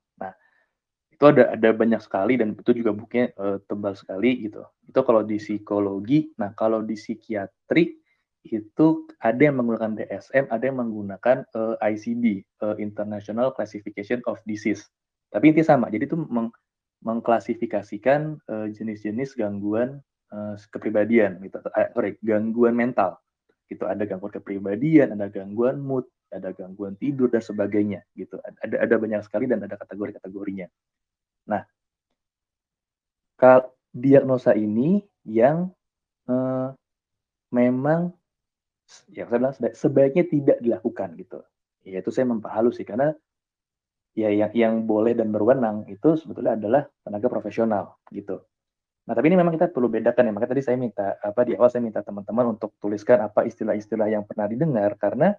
itu 1.22 1.38
ada 1.38 1.54
ada 1.54 1.70
banyak 1.70 2.02
sekali 2.02 2.34
dan 2.34 2.58
itu 2.58 2.74
juga 2.74 2.90
bukunya 2.90 3.30
uh, 3.38 3.62
tebal 3.70 3.94
sekali 3.94 4.42
gitu. 4.42 4.66
Itu 4.90 5.06
kalau 5.06 5.22
di 5.22 5.38
psikologi, 5.38 6.34
nah 6.34 6.50
kalau 6.50 6.82
di 6.82 6.98
psikiatri 6.98 7.94
itu 8.42 9.06
ada 9.22 9.38
yang 9.38 9.62
menggunakan 9.62 10.02
DSM, 10.02 10.50
ada 10.50 10.64
yang 10.66 10.82
menggunakan 10.82 11.46
uh, 11.54 11.78
eh, 11.78 11.94
ICD, 11.94 12.42
uh, 12.58 12.74
eh, 12.74 12.76
International 12.82 13.54
Classification 13.54 14.18
of 14.26 14.42
Disease. 14.50 14.82
Tapi 15.30 15.54
intinya 15.54 15.78
sama, 15.78 15.86
jadi 15.94 16.10
itu 16.10 16.18
meng 16.18 16.50
mengklasifikasikan 17.06 18.42
jenis-jenis 18.74 19.34
uh, 19.34 19.46
gangguan 19.46 20.02
uh, 20.34 20.58
kepribadian 20.74 21.38
gitu, 21.46 21.62
uh, 21.62 21.86
sorry, 21.94 22.18
gangguan 22.26 22.74
mental. 22.74 23.14
Gitu 23.70 23.86
ada 23.86 24.02
gangguan 24.02 24.34
kepribadian, 24.34 25.14
ada 25.14 25.30
gangguan 25.30 25.78
mood, 25.78 26.02
ada 26.34 26.50
gangguan 26.50 26.98
tidur 26.98 27.30
dan 27.30 27.46
sebagainya 27.46 28.02
gitu. 28.18 28.42
Ada 28.66 28.90
ada 28.90 28.94
banyak 28.98 29.22
sekali 29.22 29.46
dan 29.46 29.62
ada 29.62 29.78
kategori-kategorinya. 29.78 30.66
Nah, 31.48 31.62
diagnosa 33.92 34.56
ini 34.56 35.02
yang 35.28 35.68
eh, 36.26 36.68
memang 37.52 38.14
yang 39.12 39.26
saya 39.28 39.38
bilang 39.38 39.54
sebaiknya 39.72 40.24
tidak 40.26 40.58
dilakukan 40.60 41.14
gitu. 41.20 41.40
Yaitu 41.86 42.10
saya 42.14 42.28
memperhalus 42.28 42.78
sih 42.78 42.86
karena 42.86 43.12
ya 44.12 44.28
yang 44.28 44.52
yang 44.52 44.74
boleh 44.84 45.16
dan 45.16 45.32
berwenang 45.32 45.88
itu 45.88 46.20
sebetulnya 46.20 46.56
adalah 46.56 46.82
tenaga 47.04 47.28
profesional 47.32 47.96
gitu. 48.12 48.40
Nah, 49.02 49.18
tapi 49.18 49.34
ini 49.34 49.36
memang 49.40 49.58
kita 49.58 49.72
perlu 49.74 49.90
bedakan 49.90 50.30
ya. 50.30 50.32
Makanya 50.32 50.52
tadi 50.54 50.62
saya 50.62 50.76
minta 50.78 51.18
apa 51.18 51.42
di 51.42 51.58
awal 51.58 51.70
saya 51.72 51.82
minta 51.82 52.06
teman-teman 52.06 52.54
untuk 52.54 52.76
tuliskan 52.78 53.18
apa 53.26 53.42
istilah-istilah 53.42 54.06
yang 54.06 54.22
pernah 54.22 54.46
didengar 54.46 54.94
karena 54.94 55.34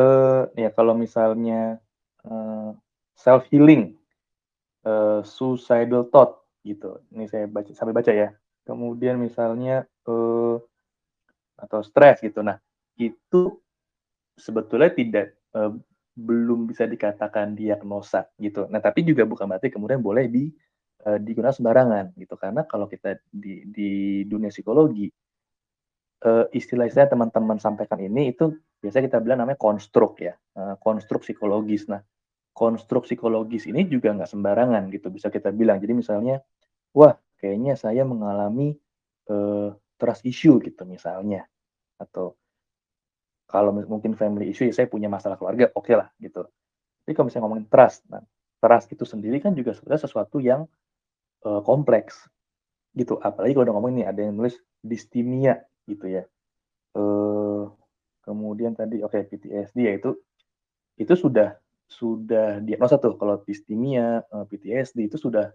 eh, 0.00 0.42
ya 0.58 0.70
kalau 0.74 0.98
misalnya 0.98 1.78
eh, 2.26 2.70
self 3.14 3.46
healing 3.52 3.94
uh, 4.86 5.20
suicidal 5.26 6.06
thought 6.08 6.46
gitu. 6.62 7.02
Ini 7.10 7.26
saya 7.26 7.44
baca 7.50 7.70
sampai 7.74 7.94
baca 7.94 8.12
ya. 8.14 8.30
Kemudian 8.66 9.18
misalnya 9.18 9.86
uh, 10.06 10.56
atau 11.58 11.80
stres 11.82 12.22
gitu. 12.22 12.42
Nah, 12.42 12.58
itu 12.98 13.58
sebetulnya 14.36 14.90
tidak 14.94 15.26
uh, 15.56 15.74
belum 16.16 16.64
bisa 16.64 16.88
dikatakan 16.88 17.52
diagnosa 17.52 18.30
gitu. 18.40 18.64
Nah, 18.72 18.80
tapi 18.80 19.04
juga 19.04 19.28
bukan 19.28 19.46
berarti 19.46 19.68
kemudian 19.68 20.00
boleh 20.00 20.26
di 20.30 20.48
uh, 21.04 21.18
digunakan 21.20 21.52
sembarangan 21.54 22.16
gitu. 22.16 22.34
Karena 22.40 22.64
kalau 22.64 22.88
kita 22.88 23.20
di 23.28 23.68
di 23.68 23.90
dunia 24.24 24.48
psikologi 24.48 25.06
uh, 26.24 26.46
istilah-istilah 26.50 27.12
teman-teman 27.12 27.60
sampaikan 27.60 28.00
ini 28.00 28.32
itu 28.32 28.50
biasanya 28.80 29.12
kita 29.12 29.18
bilang 29.22 29.44
namanya 29.44 29.60
konstruk 29.60 30.18
ya, 30.18 30.34
uh, 30.56 30.74
konstruk 30.80 31.22
psikologis. 31.22 31.86
Nah, 31.86 32.00
konstruk 32.56 33.04
psikologis 33.04 33.68
ini 33.68 33.84
juga 33.84 34.16
nggak 34.16 34.32
sembarangan 34.32 34.88
gitu 34.88 35.12
bisa 35.12 35.28
kita 35.28 35.52
bilang. 35.52 35.76
Jadi 35.76 35.92
misalnya, 35.92 36.40
wah 36.96 37.12
kayaknya 37.36 37.76
saya 37.76 38.00
mengalami 38.08 38.72
uh, 39.28 39.76
trust 40.00 40.24
issue 40.24 40.56
gitu 40.64 40.88
misalnya, 40.88 41.44
atau 42.00 42.32
kalau 43.44 43.76
mungkin 43.76 44.16
family 44.16 44.56
issue 44.56 44.64
ya 44.64 44.72
saya 44.72 44.88
punya 44.88 45.12
masalah 45.12 45.36
keluarga, 45.36 45.68
oke 45.76 45.84
okay 45.84 45.94
lah 46.00 46.08
gitu. 46.16 46.48
Tapi 47.04 47.12
kalau 47.12 47.28
misalnya 47.28 47.44
ngomongin 47.44 47.68
trust, 47.68 48.08
nah 48.08 48.24
trust 48.56 48.88
itu 48.88 49.04
sendiri 49.04 49.36
kan 49.38 49.52
juga 49.52 49.76
sebenarnya 49.76 50.08
sesuatu 50.08 50.40
yang 50.40 50.64
uh, 51.44 51.60
kompleks 51.60 52.24
gitu. 52.96 53.20
Apalagi 53.20 53.52
kalau 53.52 53.68
udah 53.68 53.74
ngomong 53.76 53.92
nih 54.00 54.08
ada 54.08 54.20
yang 54.24 54.32
nulis 54.32 54.56
distimia 54.80 55.60
gitu 55.84 56.08
ya. 56.08 56.24
Uh, 56.96 57.68
kemudian 58.24 58.72
tadi 58.72 59.04
oke 59.04 59.12
okay, 59.12 59.28
PTSD 59.28 59.78
ya 59.84 59.92
itu 60.00 60.16
itu 60.96 61.12
sudah 61.12 61.60
sudah 61.86 62.60
diagnosa 62.60 62.98
tuh 62.98 63.14
kalau 63.16 63.40
distimia, 63.46 64.20
eh, 64.26 64.44
PTSD 64.50 65.06
itu 65.06 65.16
sudah 65.16 65.48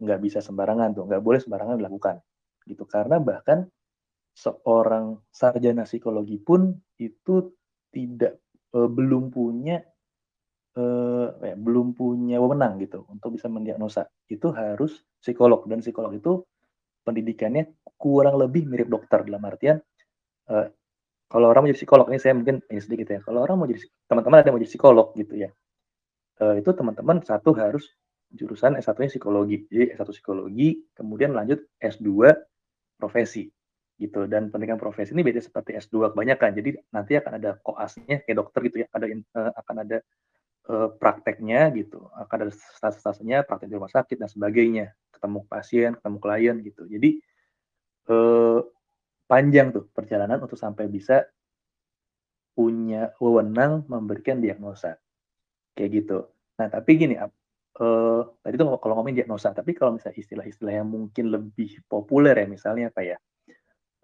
nggak 0.00 0.20
bisa 0.20 0.38
sembarangan 0.44 0.92
tuh, 0.92 1.04
nggak 1.08 1.22
boleh 1.24 1.40
sembarangan 1.40 1.76
dilakukan 1.80 2.16
gitu. 2.68 2.84
Karena 2.84 3.16
bahkan 3.22 3.64
seorang 4.36 5.16
sarjana 5.32 5.88
psikologi 5.88 6.36
pun 6.36 6.76
itu 7.00 7.56
tidak 7.88 8.44
e, 8.68 8.78
belum 8.84 9.32
punya 9.32 9.80
e, 10.76 10.84
ya, 11.40 11.56
belum 11.56 11.96
punya 11.96 12.36
wewenang 12.36 12.76
gitu 12.84 13.08
untuk 13.08 13.40
bisa 13.40 13.48
mendiagnosa. 13.48 14.04
Itu 14.28 14.52
harus 14.52 15.00
psikolog 15.24 15.64
dan 15.64 15.80
psikolog 15.80 16.12
itu 16.12 16.44
pendidikannya 17.08 17.72
kurang 17.96 18.36
lebih 18.36 18.68
mirip 18.68 18.92
dokter 18.92 19.24
dalam 19.24 19.40
artian 19.48 19.80
e, 20.52 20.54
kalau 21.26 21.50
orang 21.50 21.66
mau 21.66 21.70
jadi 21.72 21.80
psikolog 21.80 22.06
ini 22.12 22.20
saya 22.20 22.36
mungkin 22.36 22.60
ini 22.68 22.80
sedikit 22.84 23.08
ya. 23.08 23.20
Kalau 23.24 23.40
orang 23.40 23.56
mau 23.56 23.66
jadi 23.66 23.80
teman-teman 24.04 24.44
ada 24.44 24.46
yang 24.52 24.54
mau 24.60 24.62
jadi 24.62 24.72
psikolog 24.76 25.06
gitu 25.16 25.34
ya 25.40 25.50
uh, 26.42 26.54
itu 26.56 26.70
teman-teman 26.72 27.22
satu 27.24 27.56
harus 27.56 27.92
jurusan 28.32 28.76
S1-nya 28.76 29.10
psikologi. 29.10 29.64
Jadi 29.70 29.94
S1 29.94 30.08
psikologi, 30.10 30.82
kemudian 30.92 31.32
lanjut 31.32 31.62
S2 31.78 32.34
profesi. 32.98 33.48
gitu. 33.96 34.28
Dan 34.28 34.52
pendidikan 34.52 34.76
profesi 34.76 35.16
ini 35.16 35.24
beda 35.24 35.40
seperti 35.40 35.72
S2 35.80 36.12
kebanyakan. 36.12 36.50
Jadi 36.52 36.70
nanti 36.92 37.16
akan 37.16 37.32
ada 37.40 37.56
koasnya 37.64 38.20
kayak 38.28 38.36
dokter 38.36 38.60
gitu 38.68 38.76
ya 38.84 38.86
ada 38.92 39.06
uh, 39.08 39.52
akan 39.56 39.76
ada 39.88 39.98
uh, 40.68 40.88
prakteknya 41.00 41.72
gitu. 41.72 42.04
Akan 42.12 42.44
ada 42.44 42.52
stase-stasenya 42.52 43.48
praktek 43.48 43.72
di 43.72 43.76
rumah 43.80 43.88
sakit 43.88 44.20
dan 44.20 44.28
sebagainya. 44.28 44.92
Ketemu 45.16 45.48
pasien 45.48 45.96
ketemu 45.96 46.18
klien 46.20 46.56
gitu. 46.60 46.84
Jadi 46.84 47.10
uh, 48.12 48.60
panjang 49.24 49.72
tuh 49.72 49.88
perjalanan 49.96 50.44
untuk 50.44 50.60
sampai 50.60 50.92
bisa 50.92 51.24
punya 52.52 53.16
wewenang 53.16 53.88
memberikan 53.88 54.44
diagnosa 54.44 55.00
kayak 55.76 55.90
gitu 56.02 56.18
nah 56.56 56.72
tapi 56.72 56.96
gini 56.96 57.14
uh, 57.20 58.22
tadi 58.40 58.54
tuh 58.56 58.80
kalau 58.80 58.94
ngomongin 58.96 59.22
diagnosa 59.22 59.52
tapi 59.52 59.76
kalau 59.76 60.00
misalnya 60.00 60.16
istilah-istilah 60.16 60.74
yang 60.82 60.88
mungkin 60.88 61.28
lebih 61.28 61.84
populer 61.84 62.32
ya 62.32 62.46
misalnya 62.48 62.88
apa 62.88 63.00
ya 63.04 63.16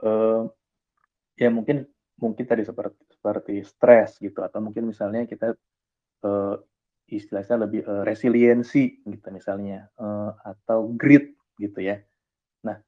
uh, 0.05 0.45
ya 1.41 1.49
mungkin 1.49 1.89
mungkin 2.21 2.45
tadi 2.45 2.63
seperti 2.63 3.03
seperti 3.09 3.55
stres 3.65 4.21
gitu 4.21 4.45
atau 4.45 4.61
mungkin 4.63 4.93
misalnya 4.93 5.25
kita 5.25 5.57
uh, 6.23 6.55
istilahnya 7.11 7.69
lebih 7.69 7.83
uh, 7.85 8.03
resiliensi 8.07 9.03
gitu 9.05 9.27
misalnya 9.35 9.89
uh, 9.99 10.33
atau 10.47 10.93
grit 10.97 11.35
gitu 11.61 11.85
ya. 11.85 12.01
Nah, 12.65 12.81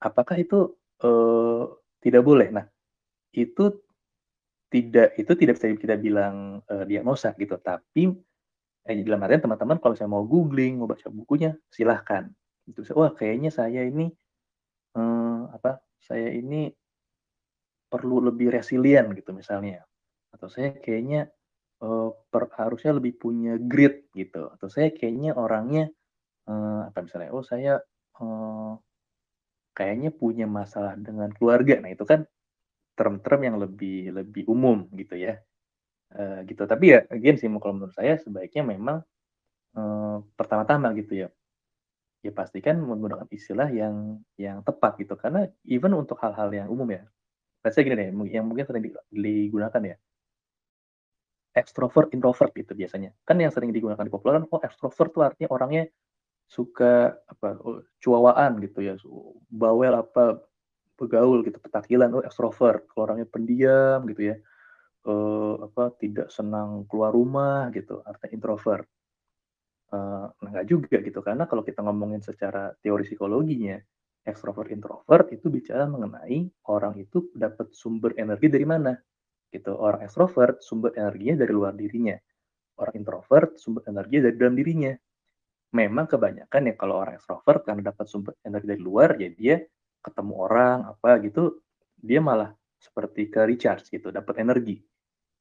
apakah 0.00 0.40
itu 0.40 0.72
uh, 1.04 1.64
tidak 2.00 2.22
boleh? 2.24 2.48
Nah, 2.48 2.66
itu 3.36 3.84
tidak 4.76 5.16
itu 5.16 5.32
tidak 5.32 5.56
bisa 5.56 5.72
kita 5.72 5.96
bilang 5.96 6.60
uh, 6.68 6.84
diagnosa 6.84 7.32
gitu, 7.40 7.56
tapi 7.56 8.12
eh, 8.84 9.00
dalam 9.00 9.24
artian 9.24 9.40
teman-teman 9.40 9.80
kalau 9.80 9.96
saya 9.96 10.12
mau 10.12 10.28
googling, 10.28 10.76
mau 10.76 10.84
baca 10.84 11.08
bukunya, 11.08 11.56
silahkan. 11.72 12.28
Itu 12.68 12.84
wah 12.92 13.16
kayaknya 13.16 13.48
saya 13.48 13.88
ini 13.88 14.12
uh, 15.00 15.48
apa 15.48 15.80
saya 15.96 16.28
ini 16.28 16.68
perlu 17.86 18.18
lebih 18.18 18.52
resilient 18.52 19.14
gitu 19.16 19.32
misalnya, 19.32 19.80
atau 20.34 20.50
saya 20.50 20.74
kayaknya, 20.76 21.30
uh, 21.80 22.10
per 22.28 22.50
harusnya 22.58 22.98
lebih 22.98 23.14
punya 23.16 23.56
grit 23.62 24.10
gitu, 24.12 24.50
atau 24.50 24.66
saya 24.66 24.90
kayaknya 24.90 25.38
orangnya, 25.38 25.88
uh, 26.50 26.90
apa 26.90 26.98
misalnya, 27.06 27.30
oh 27.30 27.46
saya, 27.46 27.78
uh, 28.18 28.74
kayaknya 29.70 30.10
punya 30.10 30.50
masalah 30.50 30.98
dengan 30.98 31.30
keluarga. 31.30 31.78
Nah 31.78 31.94
itu 31.94 32.02
kan 32.02 32.26
term-term 32.96 33.40
yang 33.44 33.56
lebih 33.60 34.10
lebih 34.16 34.42
umum 34.48 34.88
gitu 34.96 35.14
ya, 35.20 35.38
uh, 36.16 36.40
gitu. 36.48 36.64
Tapi 36.66 36.84
ya 36.96 37.00
again 37.12 37.36
sih 37.38 37.46
kalau 37.60 37.74
menurut 37.76 37.94
saya 37.94 38.16
sebaiknya 38.18 38.64
memang, 38.66 39.04
uh, 39.76 40.24
pertama-tama 40.34 40.90
gitu 40.98 41.26
ya 41.26 41.28
ya 42.24 42.34
pastikan 42.34 42.82
menggunakan 42.82 43.30
istilah 43.30 43.70
yang 43.70 44.18
yang 44.34 44.58
tepat 44.66 44.98
gitu. 44.98 45.14
Karena 45.14 45.46
even 45.68 45.94
untuk 45.94 46.18
hal-hal 46.18 46.50
yang 46.50 46.66
umum 46.66 46.88
ya, 46.90 47.06
let's 47.62 47.78
say 47.78 47.86
gini 47.86 47.94
deh, 47.94 48.08
yang 48.32 48.48
mungkin 48.50 48.66
sering 48.66 48.82
digunakan 49.12 49.82
ya. 49.94 49.96
Extrovert, 51.56 52.12
introvert 52.12 52.52
itu 52.58 52.76
biasanya. 52.76 53.16
Kan 53.24 53.40
yang 53.40 53.48
sering 53.48 53.72
digunakan 53.72 54.02
di 54.02 54.12
popularan, 54.12 54.44
oh 54.50 54.60
extrovert 54.60 55.10
tuh 55.14 55.22
artinya 55.24 55.48
orangnya 55.54 55.88
suka 56.46 57.16
apa, 57.26 57.58
oh, 57.64 57.80
cuawaan 57.98 58.60
gitu 58.60 58.84
ya, 58.84 58.94
bawel 59.50 59.96
apa, 59.96 60.42
begaul 60.96 61.44
gitu, 61.44 61.60
petakilan, 61.60 62.08
oh 62.16 62.24
extrovert. 62.24 62.88
Kalau 62.90 63.12
orangnya 63.12 63.28
pendiam 63.28 64.02
gitu 64.08 64.32
ya, 64.32 64.36
uh, 65.06 65.68
apa, 65.68 65.92
tidak 66.00 66.32
senang 66.32 66.88
keluar 66.88 67.12
rumah 67.12 67.68
gitu, 67.76 68.00
artinya 68.02 68.32
introvert. 68.32 68.88
Uh, 69.86 70.26
enggak 70.42 70.64
juga 70.66 70.96
gitu, 70.98 71.22
karena 71.22 71.46
kalau 71.46 71.62
kita 71.62 71.78
ngomongin 71.84 72.18
secara 72.18 72.74
teori 72.82 73.06
psikologinya, 73.06 73.78
extrovert 74.26 74.74
introvert 74.74 75.30
itu 75.30 75.46
bicara 75.46 75.86
mengenai 75.86 76.50
orang 76.66 76.98
itu 76.98 77.30
dapat 77.30 77.70
sumber 77.70 78.18
energi 78.18 78.50
dari 78.50 78.66
mana, 78.66 78.98
gitu. 79.54 79.78
Orang 79.78 80.02
extrovert 80.02 80.58
sumber 80.58 80.90
energinya 80.98 81.46
dari 81.46 81.52
luar 81.54 81.78
dirinya, 81.78 82.18
orang 82.82 82.94
introvert 82.98 83.54
sumber 83.60 83.86
energi 83.86 84.18
dari 84.18 84.34
dalam 84.34 84.58
dirinya. 84.58 84.92
Memang 85.66 86.06
kebanyakan 86.08 86.72
ya 86.72 86.74
kalau 86.74 86.94
orang 87.02 87.14
extrovert 87.18 87.62
karena 87.62 87.90
dapat 87.92 88.06
sumber 88.10 88.34
energi 88.42 88.66
dari 88.66 88.82
luar, 88.82 89.14
ya 89.22 89.28
dia 89.30 89.56
ketemu 90.06 90.32
orang 90.38 90.78
apa 90.94 91.18
gitu, 91.26 91.58
dia 91.98 92.22
malah 92.22 92.54
seperti 92.78 93.26
ke 93.26 93.42
recharge 93.42 93.90
gitu, 93.90 94.14
dapat 94.14 94.46
energi. 94.46 94.78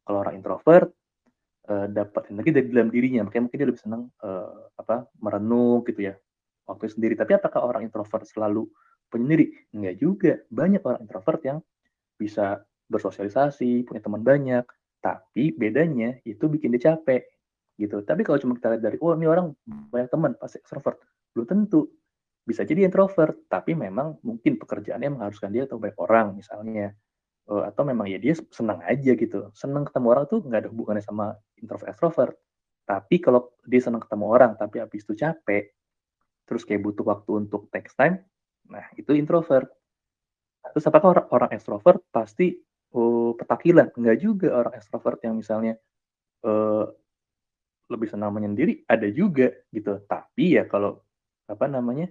Kalau 0.01 0.25
orang 0.25 0.41
introvert 0.41 0.89
uh, 1.69 1.86
dapat 1.86 2.34
energi 2.34 2.49
dari 2.49 2.67
dalam 2.73 2.89
dirinya, 2.89 3.21
makanya 3.25 3.43
mungkin 3.45 3.60
dia 3.62 3.69
lebih 3.69 3.82
senang 3.82 4.01
uh, 4.25 4.73
apa 4.82 5.06
merenung 5.21 5.86
gitu 5.86 6.10
ya, 6.10 6.13
waktu 6.65 6.89
sendiri. 6.89 7.13
Tapi 7.13 7.38
apakah 7.38 7.62
orang 7.62 7.86
introvert 7.86 8.25
selalu 8.25 8.65
penyendiri? 9.13 9.54
Enggak 9.73 9.95
juga. 10.01 10.34
Banyak 10.49 10.82
orang 10.82 10.99
introvert 11.06 11.41
yang 11.45 11.58
bisa 12.17 12.65
bersosialisasi, 12.89 13.86
punya 13.86 14.01
teman 14.01 14.21
banyak, 14.21 14.65
tapi 15.01 15.54
bedanya 15.54 16.17
itu 16.25 16.49
bikin 16.49 16.73
dia 16.73 16.93
capek 16.93 17.25
gitu. 17.78 18.01
Tapi 18.01 18.21
kalau 18.25 18.41
cuma 18.41 18.54
kita 18.58 18.73
lihat 18.73 18.84
dari 18.84 18.97
oh 19.01 19.13
ini 19.13 19.28
orang 19.30 19.54
banyak 19.65 20.10
teman 20.10 20.32
pasti 20.39 20.62
extrovert, 20.62 21.01
belum 21.36 21.45
tentu. 21.45 21.89
Bisa 22.46 22.62
jadi 22.62 22.86
introvert, 22.86 23.50
tapi 23.50 23.74
memang 23.74 24.22
mungkin 24.22 24.62
pekerjaannya 24.62 25.18
mengharuskan 25.18 25.50
dia 25.50 25.66
atau 25.66 25.82
banyak 25.82 25.98
orang 25.98 26.38
misalnya. 26.38 26.94
Uh, 27.46 27.62
atau 27.62 27.86
memang 27.86 28.10
ya 28.10 28.18
dia 28.18 28.34
senang 28.50 28.82
aja 28.86 29.14
gitu. 29.14 29.54
Senang 29.54 29.86
ketemu 29.86 30.08
orang 30.14 30.26
tuh 30.26 30.42
nggak 30.42 30.66
ada 30.66 30.70
hubungannya 30.70 31.02
sama 31.06 31.38
introvert 31.58 31.94
extrovert. 31.94 32.34
Tapi 32.86 33.18
kalau 33.22 33.54
dia 33.66 33.82
senang 33.82 34.02
ketemu 34.02 34.26
orang 34.30 34.52
tapi 34.58 34.82
habis 34.82 35.02
itu 35.06 35.18
capek, 35.18 35.74
terus 36.46 36.62
kayak 36.66 36.86
butuh 36.86 37.06
waktu 37.06 37.46
untuk 37.46 37.70
text 37.74 37.98
time, 37.98 38.22
nah 38.70 38.86
itu 38.98 39.14
introvert. 39.18 39.70
Terus 40.74 40.86
apakah 40.90 41.10
orang, 41.18 41.28
orang 41.34 41.50
extrovert 41.54 42.02
pasti 42.10 42.58
oh, 42.94 43.34
petakilan? 43.38 43.94
Enggak 43.98 44.18
juga 44.22 44.48
orang 44.54 44.74
extrovert 44.78 45.22
yang 45.26 45.38
misalnya 45.38 45.78
uh, 46.46 46.86
lebih 47.90 48.10
senang 48.10 48.34
menyendiri 48.34 48.86
ada 48.90 49.06
juga 49.10 49.54
gitu. 49.70 50.02
Tapi 50.06 50.58
ya 50.58 50.66
kalau 50.66 51.02
apa 51.46 51.66
namanya 51.70 52.10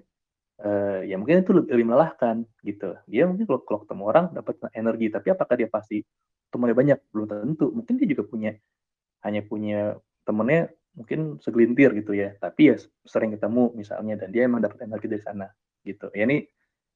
uh, 0.62 1.00
ya 1.02 1.16
mungkin 1.18 1.42
itu 1.42 1.52
lebih, 1.56 1.86
melelahkan 1.86 2.46
gitu. 2.62 2.94
Dia 3.10 3.26
mungkin 3.26 3.48
kalau, 3.48 3.60
kalau 3.66 3.80
ketemu 3.82 4.02
orang 4.06 4.24
dapat 4.30 4.54
energi, 4.76 5.06
tapi 5.10 5.34
apakah 5.34 5.54
dia 5.58 5.66
pasti 5.66 6.04
temannya 6.54 6.76
banyak? 6.76 6.98
Belum 7.10 7.26
tentu. 7.26 7.72
Mungkin 7.74 7.98
dia 7.98 8.06
juga 8.06 8.22
punya 8.28 8.52
hanya 9.24 9.40
punya 9.42 9.96
temennya 10.28 10.70
mungkin 10.94 11.42
segelintir 11.42 11.90
gitu 11.98 12.14
ya 12.14 12.38
tapi 12.38 12.70
ya 12.70 12.76
sering 13.02 13.34
ketemu 13.34 13.74
misalnya 13.74 14.14
dan 14.24 14.28
dia 14.30 14.46
emang 14.46 14.62
dapat 14.62 14.86
energi 14.86 15.10
dari 15.10 15.22
sana 15.26 15.46
gitu 15.82 16.06
ya 16.14 16.22
ini 16.22 16.46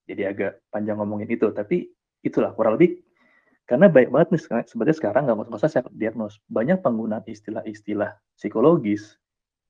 jadi 0.07 0.33
agak 0.33 0.53
panjang 0.71 1.03
ngomongin 1.03 1.29
itu 1.29 1.51
tapi 1.51 1.91
itulah 2.23 2.55
kurang 2.55 2.79
lebih 2.79 3.03
karena 3.69 3.91
baik 3.91 4.09
banget 4.09 4.29
nih 4.33 4.43
sebenarnya 4.71 4.97
sekarang 4.97 5.23
nggak 5.29 5.51
usah 5.51 5.69
saya 5.69 5.85
diagnos 5.93 6.39
banyak 6.49 6.79
penggunaan 6.81 7.27
istilah-istilah 7.27 8.17
psikologis 8.39 9.19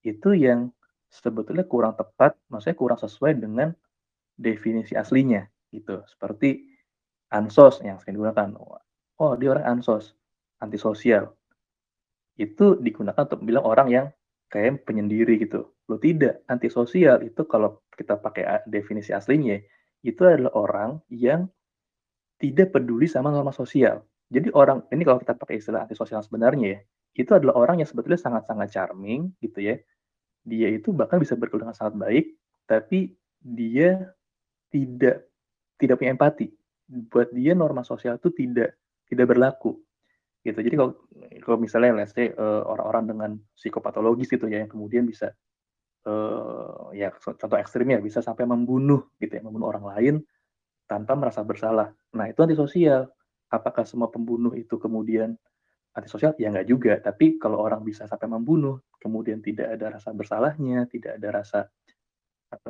itu 0.04 0.36
yang 0.36 0.70
sebetulnya 1.08 1.64
kurang 1.64 1.96
tepat 1.96 2.36
maksudnya 2.52 2.76
kurang 2.76 3.00
sesuai 3.00 3.40
dengan 3.40 3.72
definisi 4.36 4.94
aslinya 4.94 5.48
gitu 5.72 6.04
seperti 6.08 6.64
ansos 7.32 7.80
yang 7.84 8.00
sering 8.00 8.20
digunakan 8.20 8.54
oh 9.18 9.32
dia 9.36 9.52
orang 9.52 9.80
ansos 9.80 10.12
antisosial 10.60 11.32
itu 12.38 12.78
digunakan 12.78 13.26
untuk 13.26 13.42
bilang 13.42 13.66
orang 13.66 13.88
yang 13.90 14.06
kayak 14.48 14.86
penyendiri 14.86 15.42
gitu. 15.42 15.68
Lo 15.90 15.98
tidak, 16.00 16.40
antisosial 16.48 17.20
itu 17.26 17.44
kalau 17.44 17.82
kita 17.92 18.16
pakai 18.16 18.64
definisi 18.70 19.12
aslinya, 19.12 19.58
itu 20.06 20.22
adalah 20.24 20.54
orang 20.56 20.90
yang 21.10 21.50
tidak 22.38 22.72
peduli 22.72 23.10
sama 23.10 23.34
norma 23.34 23.50
sosial. 23.50 24.06
Jadi 24.30 24.52
orang, 24.54 24.84
ini 24.94 25.02
kalau 25.02 25.18
kita 25.18 25.34
pakai 25.34 25.58
istilah 25.58 25.84
antisosial 25.84 26.22
sebenarnya 26.22 26.78
ya, 26.78 26.80
itu 27.18 27.30
adalah 27.34 27.58
orang 27.58 27.82
yang 27.82 27.88
sebetulnya 27.88 28.20
sangat-sangat 28.20 28.68
charming 28.70 29.34
gitu 29.42 29.58
ya. 29.64 29.76
Dia 30.48 30.72
itu 30.72 30.96
bahkan 30.96 31.20
bisa 31.20 31.36
bergaul 31.36 31.68
dengan 31.68 31.76
sangat 31.76 32.00
baik, 32.00 32.24
tapi 32.64 33.12
dia 33.38 34.08
tidak 34.72 35.28
tidak 35.76 35.96
punya 36.00 36.16
empati. 36.16 36.48
Buat 36.88 37.36
dia 37.36 37.52
norma 37.52 37.84
sosial 37.84 38.16
itu 38.16 38.32
tidak 38.32 38.80
tidak 39.08 39.26
berlaku 39.28 39.76
gitu. 40.44 40.58
Jadi 40.64 40.74
kalau 40.80 40.92
kalau 41.44 41.58
misalnya 41.60 41.92
let's 42.00 42.16
uh, 42.16 42.64
orang-orang 42.64 43.04
dengan 43.10 43.30
psikopatologis 43.52 44.32
gitu 44.32 44.48
ya 44.48 44.64
yang 44.64 44.70
kemudian 44.70 45.04
bisa 45.04 45.36
uh, 46.08 46.88
ya 46.96 47.12
contoh 47.12 47.58
ekstrimnya 47.58 48.00
bisa 48.00 48.24
sampai 48.24 48.48
membunuh 48.48 49.12
gitu 49.20 49.36
ya, 49.36 49.42
membunuh 49.44 49.68
orang 49.68 49.84
lain 49.84 50.14
tanpa 50.88 51.12
merasa 51.12 51.44
bersalah. 51.44 51.92
Nah, 52.16 52.32
itu 52.32 52.40
antisosial. 52.40 53.12
Apakah 53.48 53.84
semua 53.88 54.12
pembunuh 54.12 54.52
itu 54.56 54.76
kemudian 54.76 55.36
antisosial? 56.00 56.32
Ya 56.38 56.48
enggak 56.50 56.68
juga. 56.68 56.92
Tapi 57.02 57.36
kalau 57.36 57.58
orang 57.62 57.82
bisa 57.82 58.06
sampai 58.06 58.30
membunuh, 58.30 58.82
kemudian 58.98 59.42
tidak 59.42 59.78
ada 59.78 59.98
rasa 59.98 60.10
bersalahnya, 60.14 60.86
tidak 60.86 61.18
ada 61.18 61.28
rasa 61.42 61.60
apa 62.48 62.68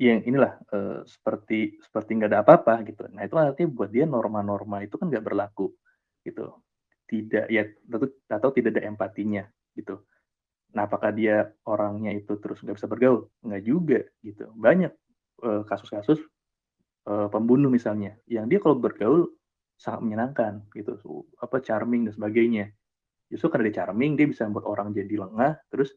yang 0.00 0.24
inilah 0.24 0.60
uh, 0.72 1.00
seperti 1.04 1.76
seperti 1.80 2.10
nggak 2.16 2.30
ada 2.32 2.40
apa-apa 2.44 2.74
gitu. 2.88 3.08
Nah 3.12 3.24
itu 3.24 3.34
artinya 3.36 3.70
buat 3.72 3.90
dia 3.92 4.04
norma-norma 4.04 4.84
itu 4.84 4.96
kan 4.96 5.08
nggak 5.08 5.24
berlaku 5.24 5.72
gitu 6.20 6.52
tidak 7.08 7.48
ya 7.50 7.64
tentu 7.64 8.06
atau 8.28 8.48
tidak 8.52 8.76
ada 8.76 8.86
empatinya 8.86 9.42
gitu 9.72 10.04
nah 10.70 10.86
apakah 10.86 11.10
dia 11.10 11.50
orangnya 11.66 12.14
itu 12.14 12.38
terus 12.38 12.62
nggak 12.62 12.76
bisa 12.78 12.86
bergaul 12.86 13.26
nggak 13.42 13.62
juga 13.66 14.04
gitu 14.22 14.52
banyak 14.54 14.92
kasus 15.40 15.88
kasus-kasus 15.88 16.20
uh, 17.08 17.28
pembunuh 17.32 17.72
misalnya, 17.72 18.16
yang 18.28 18.50
dia 18.50 18.60
kalau 18.60 18.76
bergaul 18.76 19.30
sangat 19.80 20.04
menyenangkan 20.04 20.60
gitu, 20.76 21.00
apa 21.40 21.56
charming 21.64 22.04
dan 22.04 22.12
sebagainya. 22.12 22.68
Justru 23.32 23.48
karena 23.48 23.72
dia 23.72 23.80
charming, 23.80 24.12
dia 24.20 24.28
bisa 24.28 24.44
membuat 24.44 24.68
orang 24.68 24.92
jadi 24.92 25.24
lengah, 25.24 25.56
terus 25.72 25.96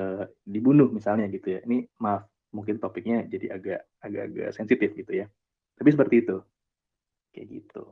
uh, 0.00 0.24
dibunuh 0.48 0.88
misalnya 0.88 1.28
gitu 1.28 1.58
ya. 1.58 1.60
Ini 1.68 1.84
maaf, 2.00 2.24
mungkin 2.56 2.80
topiknya 2.80 3.28
jadi 3.28 3.60
agak 3.60 3.80
agak-agak 4.00 4.48
sensitif 4.56 4.96
gitu 4.96 5.12
ya. 5.12 5.26
Tapi 5.76 5.88
seperti 5.92 6.24
itu. 6.24 6.36
Kayak 7.36 7.46
gitu. 7.60 7.84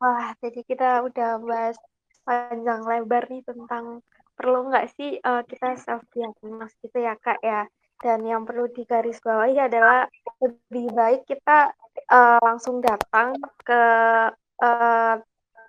Wah, 0.00 0.32
jadi 0.40 0.64
kita 0.64 1.04
udah 1.04 1.36
bahas 1.44 1.76
panjang 2.24 2.88
lebar 2.88 3.28
nih 3.28 3.44
tentang 3.44 4.00
perlu 4.32 4.72
nggak 4.72 4.88
sih 4.96 5.20
uh, 5.20 5.44
kita 5.44 5.76
self 5.76 6.00
diagnose 6.16 6.72
gitu 6.80 6.96
ya 7.04 7.12
kak 7.20 7.36
ya 7.44 7.68
dan 8.00 8.24
yang 8.24 8.48
perlu 8.48 8.72
digarisbawahi 8.72 9.60
adalah 9.60 10.08
lebih 10.40 10.88
baik 10.96 11.28
kita 11.28 11.76
uh, 12.08 12.40
langsung 12.40 12.80
datang 12.80 13.36
ke 13.60 13.82
uh, 14.64 15.14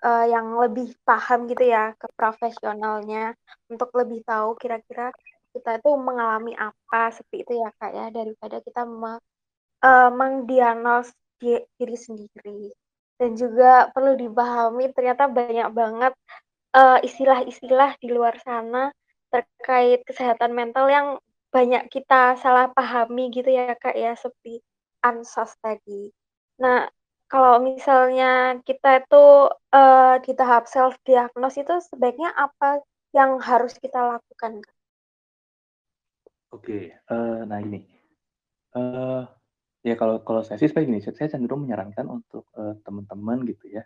uh, 0.02 0.26
yang 0.32 0.56
lebih 0.56 0.96
paham 1.04 1.52
gitu 1.52 1.68
ya 1.68 1.92
ke 2.00 2.08
profesionalnya 2.16 3.36
untuk 3.68 3.92
lebih 4.00 4.24
tahu 4.24 4.56
kira-kira 4.56 5.12
kita 5.52 5.84
itu 5.84 5.92
mengalami 6.00 6.56
apa 6.56 7.12
seperti 7.12 7.44
itu 7.44 7.54
ya 7.60 7.70
kak 7.76 7.92
ya 7.92 8.08
daripada 8.08 8.64
kita 8.64 8.88
me, 8.88 9.20
uh, 9.84 10.10
mengdiagnos 10.16 11.12
diri 11.44 11.98
sendiri. 12.00 12.72
Dan 13.20 13.36
juga 13.36 13.92
perlu 13.92 14.18
dipahami 14.18 14.90
ternyata 14.96 15.30
banyak 15.30 15.70
banget 15.76 16.14
istilah-istilah 17.06 17.94
uh, 17.94 18.00
di 18.00 18.10
luar 18.10 18.40
sana 18.42 18.90
terkait 19.30 20.02
kesehatan 20.08 20.56
mental 20.56 20.88
yang 20.88 21.08
banyak 21.52 21.92
kita 21.92 22.40
salah 22.40 22.72
pahami 22.72 23.28
gitu 23.30 23.52
ya 23.52 23.76
Kak 23.76 23.94
ya 23.94 24.16
seperti 24.16 24.64
ansos 25.04 25.52
tadi. 25.60 26.10
Nah, 26.64 26.88
kalau 27.28 27.60
misalnya 27.60 28.60
kita 28.64 29.04
itu 29.04 29.52
uh, 29.52 30.16
di 30.24 30.32
tahap 30.36 30.68
self 30.68 30.96
diagnose 31.04 31.60
itu 31.60 31.76
sebaiknya 31.92 32.32
apa 32.36 32.80
yang 33.12 33.40
harus 33.44 33.76
kita 33.76 34.00
lakukan? 34.00 34.64
Kak? 34.64 34.76
Oke, 36.52 36.92
uh, 37.08 37.48
nah 37.48 37.64
ini, 37.64 37.88
uh, 38.76 39.24
ya 39.84 39.96
kalau 39.96 40.20
kalau 40.24 40.44
saya 40.44 40.60
sih 40.60 40.68
seperti 40.68 40.92
gini, 40.92 41.00
saya 41.00 41.32
cenderung 41.32 41.64
menyarankan 41.64 42.08
untuk 42.12 42.52
uh, 42.60 42.76
teman-teman 42.84 43.48
gitu 43.48 43.72
ya, 43.72 43.84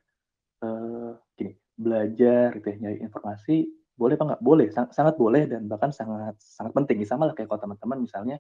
uh, 0.66 1.14
gini, 1.38 1.54
belajar 1.78 2.58
gitu 2.58 2.66
ya, 2.74 2.78
nyari 2.82 2.98
informasi 3.06 3.70
boleh 3.96 4.16
apa 4.20 4.26
nggak? 4.36 4.42
Boleh, 4.44 4.68
sang 4.76 4.88
sangat 4.92 5.16
boleh 5.16 5.48
dan 5.48 5.68
bahkan 5.72 5.92
sangat 5.96 6.36
sangat 6.40 6.72
penting. 6.76 7.00
Sama 7.08 7.28
lah 7.28 7.36
kayak 7.36 7.48
kalau 7.48 7.62
teman-teman 7.64 8.04
misalnya, 8.04 8.38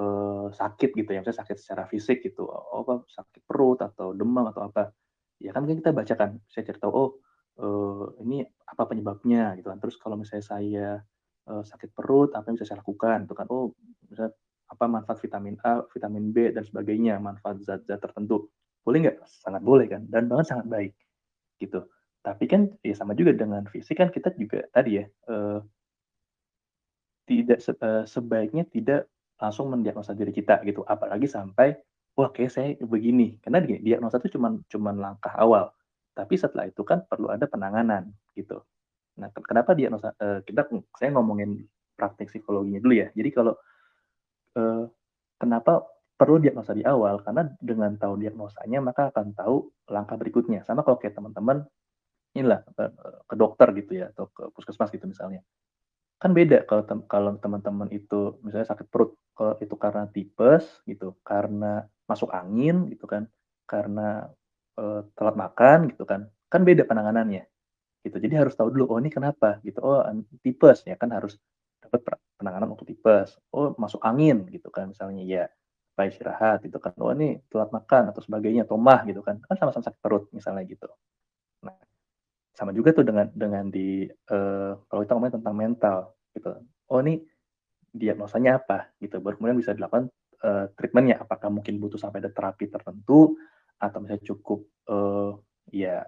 uh, 0.00 0.48
sakit 0.48 0.96
gitu 0.96 1.10
ya, 1.12 1.20
misalnya 1.20 1.40
sakit 1.44 1.56
secara 1.60 1.84
fisik 1.84 2.24
gitu, 2.24 2.48
oh 2.48 2.84
apa, 2.84 3.04
sakit 3.08 3.44
perut 3.44 3.80
atau 3.84 4.16
demam 4.16 4.48
atau 4.48 4.68
apa, 4.72 4.92
ya 5.36 5.52
kan 5.52 5.68
kita 5.68 5.92
bacakan, 5.92 6.40
saya 6.48 6.64
cari 6.68 6.78
tahu, 6.80 6.92
oh, 6.92 7.10
uh, 7.60 8.04
ini 8.24 8.40
apa 8.44 8.82
penyebabnya 8.88 9.56
gitu 9.60 9.68
kan. 9.68 9.78
Terus 9.80 9.96
kalau 10.00 10.16
misalnya 10.16 10.44
saya, 10.44 10.88
uh, 11.52 11.62
sakit 11.64 11.92
perut, 11.92 12.32
apa 12.32 12.48
yang 12.48 12.56
bisa 12.56 12.72
saya 12.72 12.80
lakukan 12.80 13.28
itu 13.28 13.34
kan, 13.36 13.46
oh 13.52 13.76
misalnya 14.08 14.32
apa 14.70 14.84
manfaat 14.88 15.18
vitamin 15.20 15.58
A, 15.66 15.84
vitamin 15.92 16.32
B 16.32 16.54
dan 16.54 16.64
sebagainya, 16.64 17.20
manfaat 17.20 17.60
zat-zat 17.60 18.00
tertentu. 18.00 18.48
Boleh 18.80 19.04
nggak? 19.04 19.18
Sangat 19.28 19.60
boleh 19.60 19.84
kan, 19.90 20.08
dan 20.08 20.24
banget 20.30 20.56
sangat 20.56 20.66
baik, 20.70 20.92
gitu. 21.60 21.84
Tapi 22.20 22.44
kan 22.44 22.68
ya 22.84 22.92
sama 22.92 23.16
juga 23.16 23.32
dengan 23.32 23.64
fisik 23.64 23.96
kan 23.96 24.12
kita 24.12 24.36
juga 24.36 24.68
tadi 24.76 25.00
ya, 25.00 25.04
uh, 25.32 25.64
tidak 27.24 27.58
se 27.64 27.72
uh, 27.80 28.04
sebaiknya 28.04 28.68
tidak 28.68 29.08
langsung 29.40 29.72
mendiagnosa 29.72 30.12
diri 30.12 30.28
kita 30.34 30.60
gitu, 30.68 30.84
apalagi 30.84 31.24
sampai, 31.24 31.80
"Wah 32.12 32.28
kayak 32.28 32.52
saya 32.52 32.68
begini." 32.76 33.40
Karena 33.40 33.64
di 33.64 33.80
diagnosa 33.80 34.20
itu 34.20 34.36
cuman 34.36 34.60
cuman 34.68 35.00
langkah 35.00 35.32
awal, 35.32 35.72
tapi 36.12 36.36
setelah 36.36 36.68
itu 36.68 36.84
kan 36.84 37.08
perlu 37.08 37.32
ada 37.32 37.48
penanganan 37.48 38.12
gitu. 38.36 38.60
Nah, 39.16 39.32
kenapa 39.32 39.72
diagnosa 39.72 40.12
uh, 40.20 40.44
kita 40.44 40.68
saya 41.00 41.10
ngomongin 41.16 41.64
praktik 41.96 42.28
psikologinya 42.28 42.80
dulu 42.84 42.94
ya. 43.00 43.08
Jadi 43.16 43.28
kalau, 43.32 43.56
uh, 44.60 44.84
kenapa 45.40 45.88
perlu 46.20 46.36
diagnosa 46.36 46.76
di 46.76 46.84
awal, 46.84 47.24
karena 47.24 47.48
dengan 47.64 47.96
tahu 47.96 48.20
diagnosanya 48.20 48.84
maka 48.84 49.08
akan 49.08 49.32
tahu 49.32 49.72
langkah 49.88 50.20
berikutnya. 50.20 50.68
Sama 50.68 50.84
kalau 50.84 51.00
kayak 51.00 51.16
teman-teman 51.16 51.64
inilah 52.36 52.62
ke, 52.62 52.84
ke 53.26 53.34
dokter 53.34 53.68
gitu 53.74 53.92
ya 54.00 54.06
atau 54.14 54.30
ke 54.30 54.50
puskesmas 54.54 54.90
gitu 54.94 55.06
misalnya. 55.10 55.42
Kan 56.20 56.36
beda 56.36 56.68
kalau 56.68 56.84
tem 56.84 57.00
kalau 57.08 57.32
teman-teman 57.40 57.88
itu 57.90 58.38
misalnya 58.44 58.68
sakit 58.70 58.86
perut, 58.92 59.16
kalau 59.32 59.56
itu 59.64 59.74
karena 59.80 60.04
tipes 60.12 60.64
gitu, 60.84 61.16
karena 61.24 61.88
masuk 62.06 62.28
angin 62.34 62.92
gitu 62.92 63.08
kan, 63.08 63.24
karena 63.64 64.28
uh, 64.76 65.00
telat 65.16 65.36
makan 65.38 65.88
gitu 65.92 66.04
kan, 66.04 66.28
kan 66.52 66.60
beda 66.62 66.84
penanganannya. 66.84 67.48
Gitu. 68.04 68.16
Jadi 68.16 68.34
harus 68.36 68.56
tahu 68.56 68.72
dulu, 68.72 68.96
oh 68.96 68.98
ini 69.00 69.12
kenapa 69.12 69.60
gitu. 69.64 69.80
Oh 69.84 70.04
tipes 70.44 70.84
ya 70.88 70.96
kan 71.00 71.12
harus 71.12 71.36
dapat 71.84 72.00
penanganan 72.40 72.72
untuk 72.72 72.88
tipes. 72.88 73.36
Oh 73.52 73.72
masuk 73.80 74.00
angin 74.04 74.44
gitu 74.52 74.68
kan 74.72 74.92
misalnya 74.92 75.24
ya 75.24 75.44
supaya 75.92 76.08
istirahat 76.12 76.58
gitu 76.64 76.78
kan. 76.80 76.92
Oh 77.00 77.12
ini 77.16 77.40
telat 77.52 77.72
makan 77.72 78.12
atau 78.12 78.20
sebagainya, 78.24 78.64
tomah 78.68 79.04
gitu 79.08 79.20
kan. 79.24 79.40
Kan 79.44 79.56
sama-sama 79.60 79.84
sakit 79.88 80.00
perut 80.04 80.28
misalnya 80.36 80.64
gitu. 80.68 80.88
Sama 82.54 82.74
juga 82.76 82.92
tuh 82.92 83.06
dengan 83.06 83.26
dengan 83.32 83.70
di 83.70 84.04
uh, 84.08 84.72
kalau 84.90 85.00
kita 85.06 85.12
ngomongin 85.16 85.36
tentang 85.40 85.54
mental 85.56 85.98
gitu. 86.34 86.50
Oh 86.90 86.98
ini 87.00 87.22
diagnosanya 87.90 88.60
apa 88.62 88.90
gitu. 89.02 89.18
Baru 89.22 89.38
kemudian 89.38 89.58
bisa 89.58 89.74
dilakukan 89.74 90.10
uh, 90.42 90.66
treatmentnya. 90.74 91.22
Apakah 91.22 91.48
mungkin 91.48 91.78
butuh 91.78 91.98
sampai 91.98 92.22
ada 92.22 92.30
terapi 92.30 92.70
tertentu 92.70 93.38
atau 93.80 93.98
misalnya 94.04 94.24
cukup 94.28 94.60
uh, 94.92 95.40
ya 95.72 96.04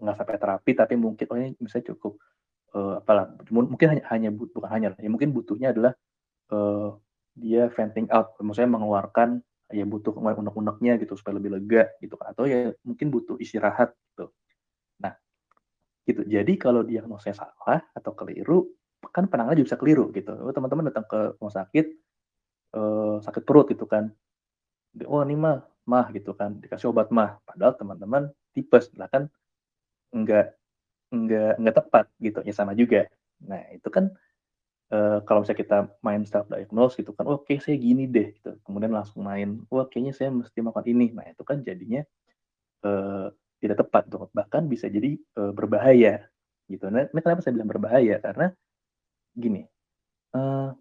nggak 0.00 0.16
sampai 0.16 0.38
terapi 0.40 0.70
tapi 0.72 0.94
mungkin 0.96 1.26
oh 1.28 1.36
ini 1.36 1.52
misalnya 1.60 1.92
cukup 1.92 2.16
uh, 2.72 3.02
apalah 3.02 3.28
mungkin 3.52 3.98
hanya 3.98 4.04
hanya 4.08 4.28
bukan 4.32 4.70
hanya 4.70 4.88
ya 4.96 5.10
mungkin 5.12 5.34
butuhnya 5.34 5.76
adalah 5.76 5.92
uh, 6.54 6.96
dia 7.36 7.68
venting 7.74 8.08
out 8.08 8.32
maksudnya 8.40 8.70
mengeluarkan 8.80 9.44
ya 9.70 9.86
butuh 9.86 10.10
unek-uneknya 10.14 10.98
gitu 10.98 11.14
supaya 11.14 11.38
lebih 11.38 11.58
lega 11.58 11.86
gitu 12.02 12.18
atau 12.18 12.46
ya 12.48 12.74
mungkin 12.82 13.12
butuh 13.12 13.38
istirahat 13.38 13.94
gitu 14.14 14.32
gitu. 16.10 16.22
Jadi 16.26 16.58
kalau 16.58 16.82
diagnosanya 16.82 17.46
salah 17.46 17.80
atau 17.94 18.12
keliru, 18.12 18.66
kan 19.14 19.26
penanganan 19.26 19.56
juga 19.58 19.74
bisa 19.74 19.78
keliru 19.80 20.12
gitu. 20.12 20.36
Oh, 20.36 20.52
teman-teman 20.52 20.92
datang 20.92 21.06
ke 21.08 21.38
rumah 21.40 21.54
sakit, 21.54 21.86
uh, 22.76 23.16
sakit 23.24 23.42
perut 23.46 23.70
gitu 23.72 23.88
kan. 23.88 24.12
Oh 25.06 25.22
ini 25.22 25.38
mah, 25.38 25.62
mah 25.86 26.10
gitu 26.10 26.34
kan, 26.34 26.58
dikasih 26.58 26.90
obat 26.90 27.08
mah. 27.14 27.38
Padahal 27.46 27.78
teman-teman 27.78 28.28
tipes, 28.52 28.90
lah 28.98 29.06
kan 29.06 29.30
enggak 30.10 30.58
enggak 31.14 31.58
enggak 31.58 31.76
tepat 31.78 32.04
gitu, 32.18 32.42
ya 32.42 32.54
sama 32.54 32.74
juga. 32.74 33.06
Nah 33.46 33.62
itu 33.70 33.88
kan 33.88 34.10
uh, 34.92 35.22
kalau 35.24 35.42
misalnya 35.42 35.60
kita 35.62 35.78
main 36.02 36.22
self 36.26 36.50
diagnose 36.50 36.98
gitu 36.98 37.14
kan, 37.14 37.26
oke 37.30 37.54
saya 37.62 37.78
gini 37.78 38.10
deh 38.10 38.34
gitu. 38.36 38.58
Kemudian 38.66 38.90
langsung 38.90 39.22
main, 39.24 39.62
wah 39.70 39.86
kayaknya 39.86 40.12
saya 40.14 40.30
mesti 40.34 40.58
makan 40.60 40.84
ini. 40.90 41.06
Nah 41.14 41.30
itu 41.30 41.42
kan 41.46 41.62
jadinya 41.62 42.02
uh, 42.86 43.30
tidak 43.60 43.86
tepat 43.86 44.08
tuh, 44.08 44.32
bahkan 44.32 44.64
bisa 44.66 44.88
jadi 44.88 45.20
uh, 45.36 45.52
berbahaya 45.52 46.24
gitu. 46.66 46.88
Nah, 46.88 47.06
ini 47.06 47.20
kenapa 47.20 47.44
saya 47.44 47.54
bilang 47.54 47.70
berbahaya? 47.70 48.16
Karena 48.18 48.48
gini, 49.36 49.62
uh, 50.34 50.72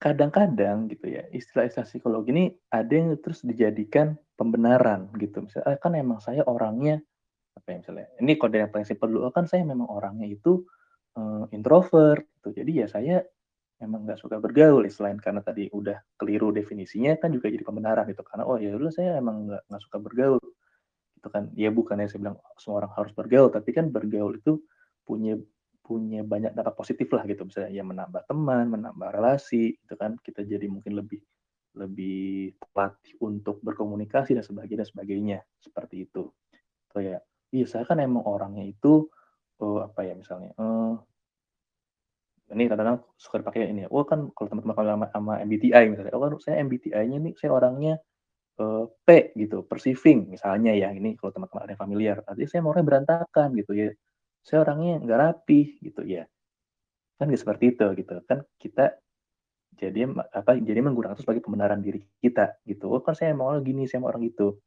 kadang-kadang 0.00 0.88
gitu 0.88 1.12
ya, 1.12 1.28
istilah-istilah 1.28 1.84
psikologi 1.84 2.32
ini 2.32 2.44
ada 2.72 2.88
yang 2.88 3.20
terus 3.20 3.44
dijadikan 3.44 4.16
pembenaran 4.40 5.12
gitu. 5.20 5.44
Misalnya, 5.44 5.68
ah, 5.68 5.76
kan 5.76 5.92
emang 5.92 6.24
saya 6.24 6.40
orangnya 6.48 7.04
apa 7.52 7.76
ya 7.76 7.76
misalnya, 7.84 8.06
ini 8.24 8.32
kode 8.40 8.56
yang 8.56 8.72
paling 8.72 8.88
simpel 8.88 9.12
dulu, 9.12 9.28
kan 9.34 9.44
saya 9.44 9.66
memang 9.68 9.90
orangnya 9.92 10.24
itu 10.24 10.64
uh, 11.20 11.44
introvert 11.52 12.24
gitu. 12.40 12.56
Jadi 12.56 12.72
ya 12.80 12.86
saya 12.88 13.20
emang 13.80 14.04
nggak 14.04 14.20
suka 14.20 14.36
bergaul 14.36 14.84
ya, 14.84 14.92
selain 14.92 15.16
karena 15.16 15.40
tadi 15.40 15.72
udah 15.72 15.96
keliru 16.20 16.52
definisinya 16.52 17.16
kan 17.16 17.32
juga 17.32 17.48
jadi 17.48 17.64
pembenaran 17.64 18.04
gitu. 18.12 18.22
Karena 18.22 18.44
oh 18.44 18.60
ya 18.60 18.70
dulu 18.76 18.92
saya 18.92 19.16
emang 19.16 19.48
nggak 19.48 19.62
nggak 19.68 19.82
suka 19.82 19.96
bergaul. 19.98 20.40
Itu 21.16 21.28
kan. 21.32 21.48
Ya 21.56 21.72
bukannya 21.72 22.06
saya 22.06 22.20
bilang 22.22 22.36
semua 22.60 22.84
orang 22.84 22.92
harus 22.94 23.12
bergaul 23.16 23.48
tapi 23.48 23.70
kan 23.72 23.88
bergaul 23.88 24.36
itu 24.36 24.60
punya 25.08 25.40
punya 25.80 26.22
banyak 26.22 26.52
dampak 26.54 26.76
positif 26.76 27.08
lah 27.16 27.24
gitu. 27.26 27.42
Misalnya 27.48 27.70
ya 27.72 27.82
menambah 27.82 28.22
teman 28.28 28.64
menambah 28.68 29.08
relasi 29.16 29.74
itu 29.80 29.94
kan. 29.96 30.14
Kita 30.20 30.44
jadi 30.44 30.68
mungkin 30.68 31.00
lebih 31.00 31.20
lebih 31.80 32.54
terlatih 32.60 33.14
untuk 33.24 33.62
berkomunikasi 33.64 34.36
dan 34.36 34.44
sebagainya 34.44 34.84
dan 34.84 34.88
sebagainya. 34.92 35.38
Seperti 35.56 36.04
itu. 36.04 36.28
So 36.92 37.00
ya 37.00 37.18
iya 37.50 37.66
saya 37.66 37.88
kan 37.88 37.98
emang 37.98 38.22
orangnya 38.26 38.62
itu 38.66 39.08
oh, 39.60 39.78
apa 39.84 40.00
ya 40.06 40.14
misalnya 40.16 40.54
uh, 40.56 40.96
ini 42.54 42.66
kadang-kadang 42.66 43.00
suka 43.14 43.42
dipakai 43.42 43.70
ini 43.70 43.86
ya, 43.86 43.88
oh 43.90 44.02
kan 44.02 44.30
kalau 44.34 44.48
teman-teman 44.50 44.74
kalau 44.74 44.88
sama, 44.94 45.06
sama 45.14 45.32
MBTI 45.46 45.84
misalnya, 45.90 46.12
oh 46.14 46.22
kan 46.26 46.32
saya 46.42 46.62
MBTI-nya 46.66 47.18
nih 47.22 47.34
saya 47.38 47.50
orangnya 47.54 47.94
uh, 48.58 48.90
P 49.06 49.34
gitu, 49.38 49.62
perceiving 49.66 50.34
misalnya 50.34 50.74
ya, 50.74 50.90
ini 50.90 51.14
kalau 51.18 51.30
teman-teman 51.34 51.62
ada 51.66 51.72
yang 51.74 51.82
familiar, 51.82 52.16
artinya 52.26 52.48
saya 52.50 52.60
orangnya 52.66 52.86
berantakan 52.86 53.48
gitu 53.58 53.72
ya, 53.78 53.88
saya 54.42 54.58
orangnya 54.66 54.94
nggak 55.04 55.18
rapi 55.18 55.60
gitu 55.84 56.02
ya, 56.06 56.24
kan 57.18 57.30
gak 57.30 57.40
seperti 57.40 57.64
itu 57.76 57.86
gitu, 57.98 58.14
kan 58.26 58.42
kita 58.58 58.98
jadi 59.80 60.12
apa 60.12 60.60
jadi 60.60 60.84
menggunakan 60.84 61.16
itu 61.16 61.24
sebagai 61.24 61.40
pembenaran 61.40 61.80
diri 61.80 62.04
kita 62.20 62.58
gitu. 62.68 62.92
Oh 62.92 63.00
kan 63.00 63.16
saya 63.16 63.32
mau 63.32 63.54
gini 63.64 63.88
saya 63.88 64.04
mau 64.04 64.12
orang 64.12 64.28
gitu 64.28 64.60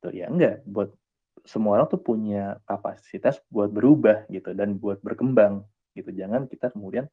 tuh 0.00 0.12
ya 0.14 0.30
enggak. 0.32 0.64
Buat 0.64 0.96
semua 1.44 1.76
orang 1.76 1.92
tuh 1.92 2.00
punya 2.00 2.56
kapasitas 2.64 3.44
buat 3.52 3.68
berubah 3.68 4.24
gitu 4.32 4.56
dan 4.56 4.80
buat 4.80 5.04
berkembang 5.04 5.66
gitu. 5.94 6.10
Jangan 6.10 6.50
kita 6.50 6.74
kemudian 6.74 7.06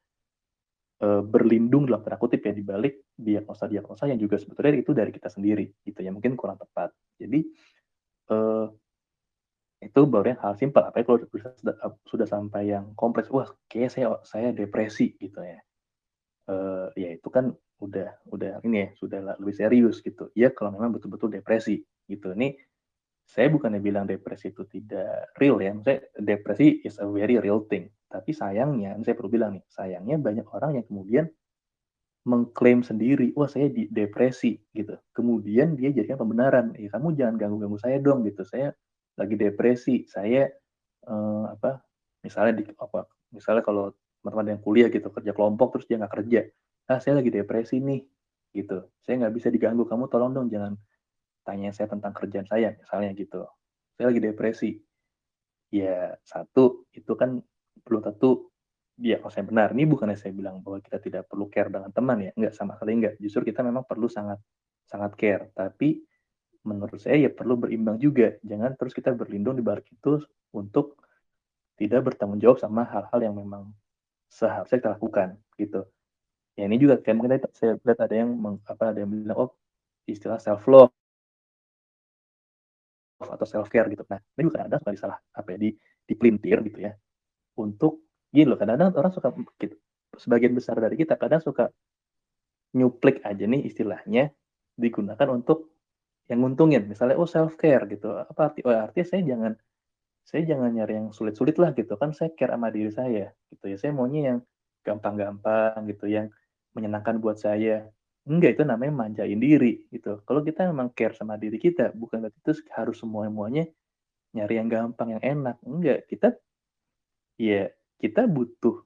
uh, 1.02 1.22
berlindung 1.26 1.89
dalam 1.89 2.02
tanda 2.06 2.17
kutip 2.17 2.46
ya 2.46 2.54
di 2.54 2.65
balik 2.65 3.13
diagnosa-diagnosa 3.17 4.10
yang 4.10 4.20
juga 4.22 4.38
sebetulnya 4.38 4.82
itu 4.82 4.91
dari 4.94 5.12
kita 5.13 5.30
sendiri 5.30 5.70
gitu 5.86 6.00
ya. 6.02 6.12
Mungkin 6.13 6.38
kurang 6.38 6.58
tepat. 6.62 6.94
Jadi 7.17 7.46
uh, 8.34 8.67
itu 9.82 10.02
baru 10.06 10.38
yang 10.38 10.41
hal 10.46 10.54
simpel. 10.58 10.86
Apa 10.86 11.02
kalau 11.02 11.26
sudah, 11.26 11.76
sudah 12.06 12.28
sampai 12.30 12.70
yang 12.70 12.94
kompleks 12.94 13.34
wah 13.34 13.50
kayak 13.65 13.94
saya 13.94 14.22
saya 14.22 14.54
depresi 14.54 15.17
gitu 15.17 15.41
ya. 15.41 15.60
Uh, 16.50 16.89
ya 16.98 17.17
itu 17.17 17.30
kan 17.30 17.54
udah 17.82 18.13
udah 18.30 18.62
ini 18.62 18.86
ya 18.86 18.88
sudah 18.98 19.20
lebih 19.41 19.56
serius 19.58 20.06
gitu. 20.06 20.30
Ya 20.38 20.54
kalau 20.54 20.74
memang 20.74 20.94
betul-betul 20.94 21.34
depresi 21.34 21.82
gitu. 22.06 22.34
Ini 22.38 22.54
saya 23.26 23.48
bukannya 23.50 23.80
bilang 23.82 24.06
depresi 24.06 24.54
itu 24.54 24.65
tidak 24.70 25.34
real 25.41 25.58
ya. 25.58 25.74
Saya 25.82 25.98
depresi 26.13 26.86
is 26.86 27.02
a 27.02 27.08
very 27.10 27.41
real 27.41 27.65
thing 27.65 27.89
tapi 28.12 28.36
sayangnya 28.36 29.00
saya 29.02 29.15
perlu 29.15 29.32
bilang 29.32 29.56
nih 29.56 29.63
sayangnya 29.71 30.19
banyak 30.19 30.47
orang 30.52 30.78
yang 30.78 30.86
kemudian 30.86 31.26
mengklaim 32.21 32.86
sendiri, 32.86 33.34
wah 33.34 33.50
saya 33.50 33.65
di 33.74 33.89
depresi 33.89 34.54
gitu. 34.78 34.93
Kemudian 35.10 35.74
dia 35.74 35.89
jadikan 35.89 36.21
pembenaran, 36.21 36.69
ya 36.78 36.93
kamu 36.93 37.17
jangan 37.17 37.34
ganggu-ganggu 37.34 37.82
saya 37.82 37.97
dong 37.97 38.21
gitu. 38.30 38.45
Saya 38.45 38.78
lagi 39.17 39.36
depresi 39.36 40.06
saya 40.08 40.47
uh, 41.08 41.52
apa 41.52 41.84
misalnya 42.24 42.62
di 42.62 42.63
apa 42.78 43.08
misalnya 43.34 43.63
kalau 43.65 43.91
teman-teman 44.21 44.58
yang 44.58 44.62
kuliah 44.62 44.88
gitu 44.93 45.10
kerja 45.10 45.32
kelompok 45.34 45.78
terus 45.78 45.86
dia 45.89 45.97
nggak 45.97 46.13
kerja 46.21 46.41
ah 46.89 47.00
saya 47.02 47.19
lagi 47.19 47.32
depresi 47.34 47.82
nih 47.82 48.02
gitu 48.54 48.86
saya 49.02 49.26
nggak 49.26 49.34
bisa 49.36 49.47
diganggu 49.50 49.88
kamu 49.88 50.08
tolong 50.12 50.32
dong 50.36 50.47
jangan 50.52 50.78
tanya 51.41 51.74
saya 51.74 51.89
tentang 51.89 52.13
kerjaan 52.13 52.45
saya 52.45 52.78
misalnya 52.78 53.12
gitu 53.17 53.47
saya 53.97 54.06
lagi 54.13 54.21
depresi 54.21 54.71
ya 55.74 56.13
satu 56.21 56.86
itu 56.93 57.13
kan 57.17 57.41
belum 57.86 58.02
tentu 58.06 58.50
dia 58.96 59.17
kalau 59.17 59.34
saya 59.34 59.46
benar 59.48 59.74
ini 59.74 59.89
bukannya 59.89 60.17
saya 60.20 60.36
bilang 60.36 60.62
bahwa 60.62 60.78
kita 60.84 61.02
tidak 61.02 61.24
perlu 61.26 61.50
care 61.50 61.74
dengan 61.74 61.89
teman 61.89 62.17
ya 62.22 62.32
nggak 62.38 62.54
sama 62.54 62.78
sekali 62.78 63.02
nggak 63.02 63.13
justru 63.17 63.41
kita 63.50 63.65
memang 63.65 63.84
perlu 63.88 64.06
sangat 64.06 64.38
sangat 64.86 65.15
care 65.17 65.50
tapi 65.58 66.04
menurut 66.62 67.00
saya 67.02 67.17
ya 67.28 67.32
perlu 67.34 67.58
berimbang 67.58 67.98
juga. 67.98 68.38
Jangan 68.46 68.78
terus 68.78 68.94
kita 68.94 69.13
berlindung 69.13 69.58
di 69.58 69.63
balik 69.65 69.89
itu 69.89 70.22
untuk 70.54 71.02
tidak 71.78 72.13
bertanggung 72.13 72.38
jawab 72.38 72.62
sama 72.62 72.86
hal-hal 72.86 73.20
yang 73.22 73.34
memang 73.34 73.74
seharusnya 74.30 74.78
kita 74.78 74.89
lakukan 74.98 75.30
gitu. 75.58 75.82
Ya 76.54 76.70
ini 76.70 76.78
juga 76.78 77.02
kayak 77.02 77.15
mungkin 77.17 77.32
saya 77.56 77.80
lihat 77.82 78.00
ada 78.06 78.15
yang 78.15 78.30
meng, 78.38 78.62
apa 78.67 78.94
ada 78.94 79.00
yang 79.02 79.10
bilang 79.10 79.38
oh 79.50 79.52
istilah 80.06 80.38
self 80.38 80.62
love 80.70 80.94
atau 83.22 83.48
self 83.50 83.70
care 83.74 83.89
gitu. 83.89 84.06
Nah 84.06 84.22
ini 84.38 84.41
juga 84.46 84.70
ada 84.70 84.78
suka 84.78 84.94
salah 84.98 85.17
apa 85.34 85.58
ya 85.58 85.58
di 85.58 85.70
dipelintir 86.06 86.62
gitu 86.67 86.80
ya 86.86 86.94
untuk 87.58 88.04
gini 88.32 88.48
loh 88.48 88.58
kadang-kadang 88.60 88.96
orang 88.96 89.12
suka 89.12 89.30
gitu, 89.60 89.76
sebagian 90.16 90.56
besar 90.56 90.80
dari 90.80 90.96
kita 90.96 91.20
kadang 91.20 91.44
suka 91.44 91.72
nyuplik 92.72 93.20
aja 93.28 93.44
nih 93.44 93.68
istilahnya 93.68 94.32
digunakan 94.80 95.28
untuk 95.28 95.72
yang 96.32 96.40
nguntungin. 96.44 96.88
Misalnya 96.88 97.20
oh 97.20 97.28
self 97.28 97.60
care 97.60 97.84
gitu. 97.92 98.16
Apa 98.16 98.52
arti 98.52 98.64
oh 98.64 98.72
artinya 98.72 99.08
saya 99.08 99.22
jangan 99.28 99.54
saya 100.24 100.42
jangan 100.48 100.72
nyari 100.72 100.94
yang 100.96 101.08
sulit-sulit 101.12 101.60
lah 101.60 101.76
gitu. 101.76 102.00
Kan 102.00 102.16
saya 102.16 102.32
care 102.32 102.56
sama 102.56 102.72
diri 102.72 102.92
saya 102.92 103.36
gitu 103.52 103.66
ya. 103.68 103.76
Saya 103.76 103.92
maunya 103.92 104.22
yang 104.36 104.40
gampang-gampang 104.88 105.84
gitu 105.92 106.08
yang 106.08 106.32
menyenangkan 106.72 107.20
buat 107.20 107.36
saya. 107.36 107.92
Enggak 108.24 108.56
itu 108.56 108.64
namanya 108.64 108.94
manjain 108.96 109.40
diri 109.42 109.84
gitu. 109.92 110.24
Kalau 110.24 110.42
kita 110.46 110.70
memang 110.72 110.94
care 110.96 111.12
sama 111.18 111.36
diri 111.36 111.60
kita 111.60 111.92
bukan 111.92 112.24
berarti 112.24 112.40
itu 112.40 112.54
harus 112.72 112.96
semua 113.02 113.28
semuanya 113.28 113.68
nyari 114.32 114.56
yang 114.62 114.70
gampang 114.72 115.20
yang 115.20 115.24
enak. 115.26 115.58
Enggak 115.68 116.08
kita 116.08 116.40
ya 117.41 117.73
kita 117.97 118.30
butuh 118.30 118.86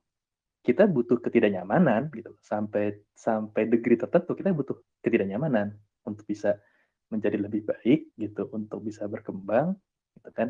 kita 0.63 0.87
butuh 0.87 1.19
ketidaknyamanan 1.19 2.07
gitu 2.15 2.33
sampai 2.41 2.95
sampai 3.13 3.67
degree 3.67 3.99
tertentu 3.99 4.31
kita 4.33 4.55
butuh 4.55 4.79
ketidaknyamanan 5.03 5.75
untuk 6.07 6.23
bisa 6.23 6.55
menjadi 7.11 7.37
lebih 7.37 7.67
baik 7.67 8.15
gitu 8.17 8.49
untuk 8.49 8.81
bisa 8.81 9.05
berkembang 9.05 9.77
gitu 10.17 10.29
kan. 10.33 10.49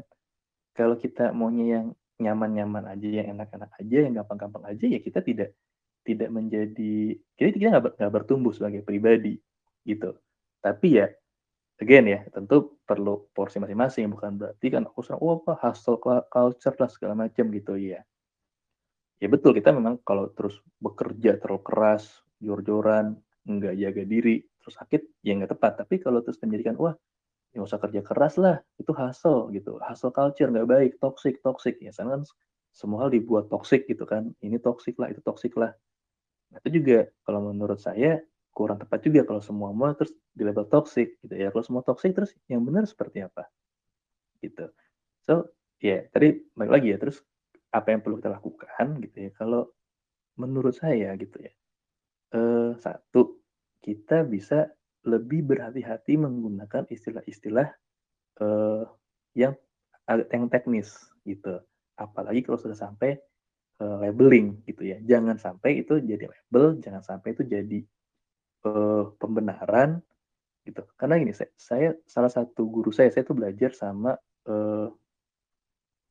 Kalau 0.71 0.95
kita 0.95 1.35
maunya 1.35 1.81
yang 1.81 1.87
nyaman-nyaman 2.15 2.87
aja 2.95 3.07
yang 3.11 3.27
enak-enak 3.35 3.71
aja 3.75 3.97
yang 4.07 4.13
gampang-gampang 4.23 4.63
aja 4.71 4.85
ya 4.87 4.99
kita 5.03 5.19
tidak 5.19 5.51
tidak 6.07 6.29
menjadi 6.31 7.17
jadi 7.35 7.49
kita 7.51 7.67
nggak 7.99 8.13
bertumbuh 8.13 8.55
sebagai 8.55 8.85
pribadi 8.87 9.35
gitu. 9.83 10.15
Tapi 10.63 11.01
ya 11.01 11.11
again 11.81 12.05
ya 12.07 12.19
tentu 12.31 12.79
perlu 12.87 13.27
porsi 13.35 13.59
masing-masing 13.59 14.07
bukan 14.11 14.39
berarti 14.39 14.67
kan 14.71 14.87
aku 14.87 15.03
serang 15.03 15.19
oh 15.19 15.41
apa 15.43 15.59
hustle 15.59 15.99
culture 16.31 16.75
lah 16.79 16.89
segala 16.89 17.13
macam 17.27 17.51
gitu 17.51 17.75
ya 17.75 17.99
ya 19.19 19.27
betul 19.27 19.51
kita 19.55 19.75
memang 19.75 19.99
kalau 20.07 20.31
terus 20.31 20.59
bekerja 20.79 21.39
terlalu 21.39 21.61
keras 21.63 22.23
jor-joran 22.39 23.15
nggak 23.45 23.75
jaga 23.77 24.03
diri 24.03 24.41
terus 24.65 24.75
sakit 24.81 25.01
ya 25.21 25.37
nggak 25.37 25.53
tepat. 25.53 25.85
Tapi 25.85 26.01
kalau 26.01 26.25
terus 26.25 26.41
menjadikan 26.41 26.73
wah 26.81 26.97
ya 27.53 27.61
usah 27.61 27.77
kerja 27.77 28.01
keras 28.01 28.41
lah 28.41 28.57
itu 28.81 28.89
hasil 28.91 29.53
gitu. 29.53 29.77
Hasil 29.77 30.09
culture 30.09 30.49
nggak 30.49 30.67
baik 30.67 30.91
toxic 30.97 31.37
toxic. 31.45 31.77
Ya 31.77 31.93
kan 31.93 32.25
semua 32.73 33.05
hal 33.05 33.13
dibuat 33.13 33.47
toxic 33.53 33.85
gitu 33.85 34.03
kan. 34.09 34.33
Ini 34.41 34.57
toxic 34.57 34.97
lah 34.97 35.13
itu 35.13 35.21
toxic 35.21 35.53
lah. 35.53 35.71
Nah, 36.49 36.59
itu 36.65 36.81
juga 36.81 37.05
kalau 37.23 37.53
menurut 37.53 37.77
saya 37.77 38.19
kurang 38.55 38.79
tepat 38.79 39.03
juga 39.03 39.27
kalau 39.27 39.43
semua 39.43 39.75
mau 39.75 39.91
terus 39.91 40.15
di 40.31 40.47
level 40.47 40.65
toxic 40.71 41.19
gitu 41.19 41.35
ya 41.35 41.51
kalau 41.51 41.63
semua 41.67 41.83
toxic 41.83 42.15
terus 42.15 42.31
yang 42.47 42.63
benar 42.63 42.87
seperti 42.87 43.27
apa 43.27 43.51
gitu 44.39 44.71
so 45.27 45.51
ya 45.83 45.99
yeah, 45.99 46.01
tadi 46.09 46.39
balik 46.55 46.71
lagi 46.79 46.87
ya 46.95 46.97
terus 46.97 47.19
apa 47.75 47.91
yang 47.91 47.99
perlu 47.99 48.23
kita 48.23 48.31
lakukan 48.31 48.87
gitu 49.03 49.17
ya 49.27 49.31
kalau 49.35 49.67
menurut 50.39 50.71
saya 50.71 51.11
gitu 51.19 51.35
ya 51.43 51.51
eh, 52.39 52.71
satu 52.79 53.43
kita 53.83 54.23
bisa 54.23 54.71
lebih 55.05 55.45
berhati-hati 55.45 56.17
menggunakan 56.17 56.89
istilah-istilah 56.89 57.69
uh, 58.41 58.83
yang 59.37 59.53
yang 60.09 60.49
teknis 60.49 60.97
gitu. 61.23 61.61
Apalagi 61.95 62.41
kalau 62.41 62.57
sudah 62.57 62.73
sampai 62.73 63.21
uh, 63.79 64.01
labeling 64.01 64.65
gitu 64.65 64.89
ya. 64.89 64.97
Jangan 65.05 65.37
sampai 65.37 65.85
itu 65.85 66.01
jadi 66.01 66.25
label, 66.25 66.81
jangan 66.81 67.05
sampai 67.05 67.37
itu 67.37 67.45
jadi 67.45 67.79
uh, 68.65 69.13
pembenaran 69.21 70.01
gitu. 70.65 70.81
Karena 70.97 71.21
gini, 71.21 71.31
saya, 71.31 71.49
saya 71.55 71.89
salah 72.09 72.31
satu 72.33 72.65
guru 72.65 72.89
saya, 72.89 73.13
saya 73.13 73.21
itu 73.21 73.37
belajar 73.37 73.71
sama 73.77 74.17
uh, 74.49 74.89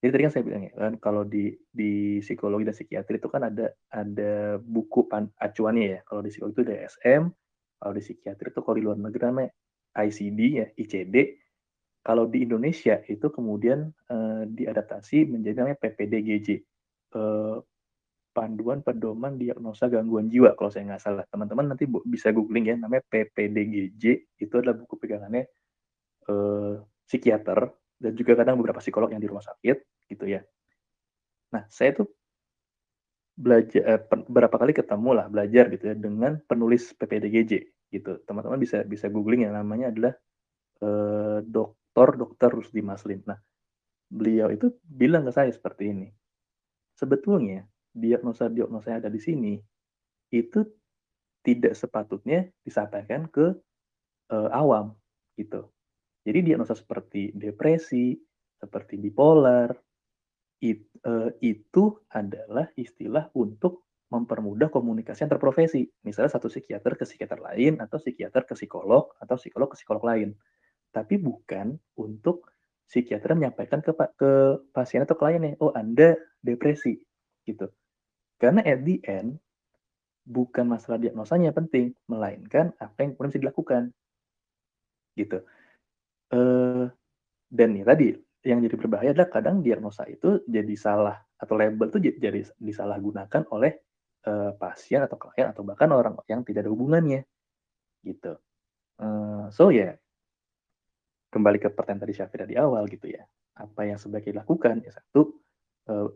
jadi 0.05 0.13
tadi 0.21 0.25
kan 0.29 0.33
saya 0.37 0.45
bilang 0.45 0.63
ya 0.69 0.73
kan 0.77 0.93
kalau 1.01 1.25
di 1.25 1.57
di 1.73 2.21
psikologi 2.21 2.69
dan 2.69 2.77
psikiatri 2.77 3.17
itu 3.17 3.29
kan 3.33 3.49
ada 3.49 3.73
ada 3.89 4.61
buku 4.61 5.09
pan, 5.09 5.33
acuannya 5.41 5.97
ya. 5.97 6.01
Kalau 6.05 6.21
di 6.21 6.29
psikologi 6.29 6.61
itu 6.61 6.65
ada 6.69 6.77
SM, 6.93 7.23
kalau 7.81 7.93
di 7.97 8.03
psikiatri 8.05 8.47
itu 8.53 8.61
kalau 8.61 8.77
di 8.77 8.85
luar 8.85 9.01
negeri 9.01 9.25
namanya 9.25 9.51
ICD 9.97 10.41
ya, 10.61 10.67
ICD. 10.77 11.17
Kalau 12.05 12.29
di 12.29 12.45
Indonesia 12.45 13.01
itu 13.09 13.33
kemudian 13.33 13.89
uh, 14.13 14.45
diadaptasi 14.45 15.25
menjadi 15.25 15.65
namanya 15.65 15.81
PPDGJ. 15.81 16.49
Uh, 17.17 17.65
Panduan 18.35 18.83
Pedoman 18.83 19.39
Diagnosa 19.39 19.87
Gangguan 19.87 20.27
Jiwa 20.27 20.59
kalau 20.59 20.75
saya 20.75 20.91
nggak 20.91 21.03
salah. 21.03 21.25
Teman-teman 21.31 21.71
nanti 21.71 21.87
bisa 21.87 22.35
googling 22.35 22.67
ya 22.67 22.77
namanya 22.77 23.07
PPDGJ. 23.07 24.35
Itu 24.43 24.59
adalah 24.59 24.75
buku 24.75 24.99
pegangannya 24.99 25.47
uh, 26.27 26.83
psikiater 27.07 27.71
dan 28.03 28.13
juga 28.19 28.43
kadang 28.43 28.59
beberapa 28.59 28.83
psikolog 28.83 29.15
yang 29.15 29.23
di 29.23 29.31
rumah 29.31 29.47
sakit 29.47 30.11
gitu 30.11 30.27
ya. 30.27 30.43
Nah, 31.55 31.63
saya 31.71 31.95
tuh 31.95 32.11
belajar 33.35 33.83
eh, 33.83 34.01
berapa 34.31 34.55
kali 34.55 34.73
ketemu 34.75 35.11
lah 35.11 35.27
belajar 35.27 35.67
gitu 35.75 35.91
ya 35.91 35.95
dengan 35.99 36.39
penulis 36.47 36.95
PPDGJ 36.95 37.53
gitu 37.91 38.23
teman-teman 38.27 38.63
bisa 38.63 38.87
bisa 38.87 39.11
googling 39.11 39.47
yang 39.47 39.59
namanya 39.59 39.91
adalah 39.91 40.15
eh, 40.79 41.39
dokter 41.43 42.09
dokter 42.15 42.49
Rusdi 42.55 42.81
Maslin 42.87 43.27
nah 43.27 43.39
beliau 44.07 44.55
itu 44.55 44.71
bilang 44.87 45.27
ke 45.27 45.35
saya 45.35 45.51
seperti 45.51 45.91
ini 45.91 46.09
sebetulnya 46.95 47.67
diagnosa 47.95 48.51
diagnosa 48.51 48.91
yang 48.91 49.01
ada 49.07 49.13
di 49.13 49.23
sini 49.23 49.55
itu 50.35 50.67
tidak 51.45 51.79
sepatutnya 51.79 52.51
disampaikan 52.67 53.31
ke 53.31 53.55
eh, 54.35 54.51
awam 54.51 54.93
gitu 55.39 55.71
jadi 56.27 56.43
diagnosa 56.43 56.75
seperti 56.75 57.31
depresi 57.33 58.19
seperti 58.59 58.97
bipolar 58.97 59.71
it, 60.65 60.89
uh, 61.05 61.29
itu 61.45 61.93
adalah 62.09 62.73
istilah 62.81 63.29
untuk 63.37 63.85
mempermudah 64.09 64.73
komunikasi 64.73 65.29
antar 65.29 65.37
profesi. 65.37 65.85
Misalnya 66.07 66.33
satu 66.33 66.49
psikiater 66.49 66.97
ke 66.97 67.05
psikiater 67.05 67.41
lain 67.45 67.83
atau 67.83 68.01
psikiater 68.01 68.49
ke 68.49 68.57
psikolog 68.57 69.13
atau 69.21 69.37
psikolog 69.37 69.69
ke 69.69 69.77
psikolog 69.77 70.05
lain. 70.07 70.33
Tapi 70.95 71.21
bukan 71.21 71.77
untuk 72.01 72.49
psikiater 72.89 73.37
menyampaikan 73.37 73.83
ke 73.85 73.93
ke 74.17 74.33
pasien 74.71 75.03
atau 75.03 75.19
kliennya, 75.19 75.59
oh 75.61 75.75
Anda 75.75 76.15
depresi 76.41 76.97
gitu. 77.45 77.69
Karena 78.45 78.61
at 78.61 78.85
the 78.85 79.01
end 79.09 79.41
bukan 80.29 80.69
masalah 80.69 81.01
diagnosanya 81.01 81.57
penting, 81.57 81.97
melainkan 82.13 82.77
apa 82.77 82.97
yang 83.01 83.17
kemudian 83.17 83.33
bisa 83.33 83.41
dilakukan. 83.41 83.83
Gitu. 85.17 85.41
Uh, 86.29 86.93
dan 87.49 87.73
ya 87.73 87.89
tadi, 87.89 88.13
yang 88.45 88.61
jadi 88.61 88.77
berbahaya 88.77 89.17
adalah 89.17 89.33
kadang 89.33 89.65
diagnosa 89.65 90.05
itu 90.05 90.45
jadi 90.45 90.77
salah 90.77 91.17
atau 91.41 91.57
label 91.57 91.89
itu 91.89 92.21
jadi 92.21 92.45
disalahgunakan 92.61 93.49
oleh 93.49 93.81
uh, 94.29 94.53
pasien 94.61 95.01
atau 95.01 95.17
klien 95.17 95.49
atau 95.49 95.65
bahkan 95.65 95.89
orang 95.97 96.13
yang 96.29 96.45
tidak 96.45 96.69
ada 96.69 96.73
hubungannya 96.73 97.25
gitu. 98.05 98.37
Uh, 99.01 99.49
so 99.49 99.73
ya 99.73 99.81
yeah, 99.81 99.93
kembali 101.33 101.57
ke 101.57 101.73
pertanyaan 101.73 102.05
tadi 102.05 102.15
Syafira 102.21 102.45
di 102.45 102.61
awal 102.61 102.85
gitu 102.93 103.09
ya. 103.09 103.25
Apa 103.57 103.89
yang 103.89 103.97
sebaiknya 103.97 104.45
dilakukan? 104.45 104.85
Ya 104.85 104.93
satu 104.93 105.41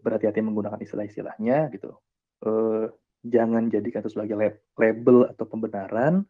berhati-hati 0.00 0.40
menggunakan 0.40 0.80
istilah-istilahnya 0.80 1.68
gitu. 1.76 1.92
Uh, 2.38 2.87
jangan 3.27 3.66
jadikan 3.66 4.03
itu 4.07 4.14
sebagai 4.14 4.62
label 4.79 5.29
atau 5.31 5.44
pembenaran. 5.46 6.22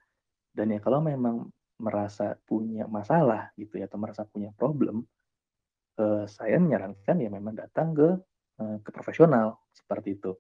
Dan 0.53 0.75
ya 0.75 0.81
kalau 0.81 1.05
memang 1.05 1.49
merasa 1.79 2.35
punya 2.49 2.91
masalah 2.91 3.55
gitu 3.55 3.79
ya 3.79 3.87
atau 3.87 4.03
merasa 4.03 4.27
punya 4.27 4.51
problem 4.51 5.07
uh, 5.99 6.25
saya 6.31 6.57
menyarankan 6.63 7.17
ya 7.19 7.29
memang 7.29 7.55
datang 7.59 7.93
ke 7.93 8.09
uh, 8.63 8.77
ke 8.81 8.91
profesional 8.95 9.59
seperti 9.75 10.17
itu. 10.17 10.33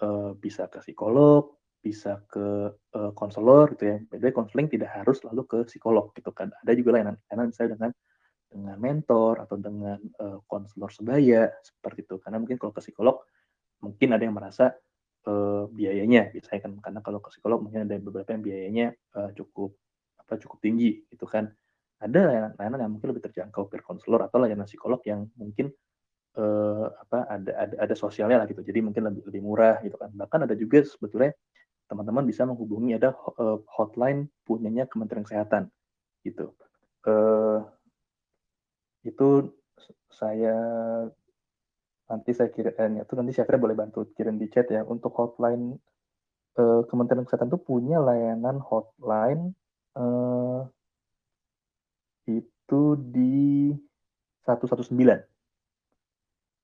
Uh, 0.00 0.32
bisa 0.32 0.64
ke 0.72 0.80
psikolog 0.80 1.60
bisa 1.80 2.20
ke 2.28 2.72
uh, 2.92 3.12
konselor 3.16 3.72
gitu 3.72 3.84
ya. 3.88 3.96
Beda 4.04 4.28
konseling 4.36 4.68
tidak 4.68 4.92
harus 5.00 5.24
selalu 5.24 5.48
ke 5.48 5.58
psikolog 5.64 6.12
gitu 6.12 6.28
kan. 6.32 6.52
Ada 6.60 6.76
juga 6.76 7.00
layanan 7.00 7.16
layanan 7.28 7.46
misalnya 7.48 7.70
dengan 7.76 7.90
dengan 8.50 8.76
mentor 8.82 9.34
atau 9.46 9.56
dengan 9.56 9.98
konselor 10.44 10.90
uh, 10.90 10.94
sebaya 10.94 11.42
seperti 11.64 12.04
itu. 12.04 12.20
Karena 12.20 12.36
mungkin 12.36 12.60
kalau 12.60 12.72
ke 12.76 12.84
psikolog 12.84 13.24
mungkin 13.80 14.12
ada 14.12 14.22
yang 14.28 14.36
merasa 14.36 14.76
uh, 15.26 15.68
biayanya 15.72 16.30
biasanya 16.32 16.60
kan. 16.64 16.72
Karena 16.80 17.00
kalau 17.04 17.18
ke 17.20 17.28
psikolog 17.34 17.60
mungkin 17.60 17.88
ada 17.88 17.96
beberapa 18.00 18.30
yang 18.32 18.42
biayanya 18.44 18.86
uh, 19.18 19.30
cukup 19.36 19.76
apa 20.20 20.38
cukup 20.40 20.58
tinggi 20.62 21.04
gitu 21.10 21.26
kan. 21.26 21.50
Ada 22.00 22.20
layanan-layanan 22.32 22.78
yang 22.80 22.92
mungkin 22.96 23.08
lebih 23.12 23.28
terjangkau 23.28 23.68
peer 23.68 23.84
counselor 23.84 24.24
atau 24.24 24.40
layanan 24.40 24.64
psikolog 24.64 25.04
yang 25.04 25.28
mungkin 25.36 25.68
uh, 26.40 26.88
apa 26.96 27.28
ada 27.28 27.52
ada 27.68 27.74
ada 27.76 27.94
sosialnya 27.98 28.40
lah 28.40 28.46
gitu. 28.48 28.64
Jadi 28.64 28.80
mungkin 28.80 29.04
lebih 29.04 29.28
lebih 29.28 29.42
murah 29.44 29.84
gitu 29.84 30.00
kan. 30.00 30.08
Bahkan 30.16 30.48
ada 30.48 30.54
juga 30.56 30.80
sebetulnya 30.80 31.36
teman-teman 31.90 32.22
bisa 32.22 32.46
menghubungi 32.46 32.94
ada 32.94 33.10
hotline 33.74 34.30
punyanya 34.46 34.86
Kementerian 34.86 35.26
Kesehatan 35.26 35.68
gitu. 36.22 36.54
Uh, 37.02 37.66
itu 39.04 39.50
saya 40.12 40.56
nanti 42.10 42.30
saya 42.34 42.50
kirim 42.50 42.74
eh, 42.74 43.06
itu 43.06 43.14
nanti 43.14 43.32
Syafira 43.38 43.62
boleh 43.62 43.78
bantu 43.78 44.10
kirim 44.18 44.34
di 44.34 44.50
chat 44.50 44.66
ya. 44.66 44.82
Untuk 44.82 45.14
hotline 45.14 45.78
eh, 46.58 46.82
Kementerian 46.90 47.22
Kesehatan 47.22 47.48
itu 47.54 47.60
punya 47.62 48.02
layanan 48.02 48.58
hotline 48.58 49.54
eh, 49.94 50.60
itu 52.26 52.82
di 52.98 53.70
119 54.42 54.90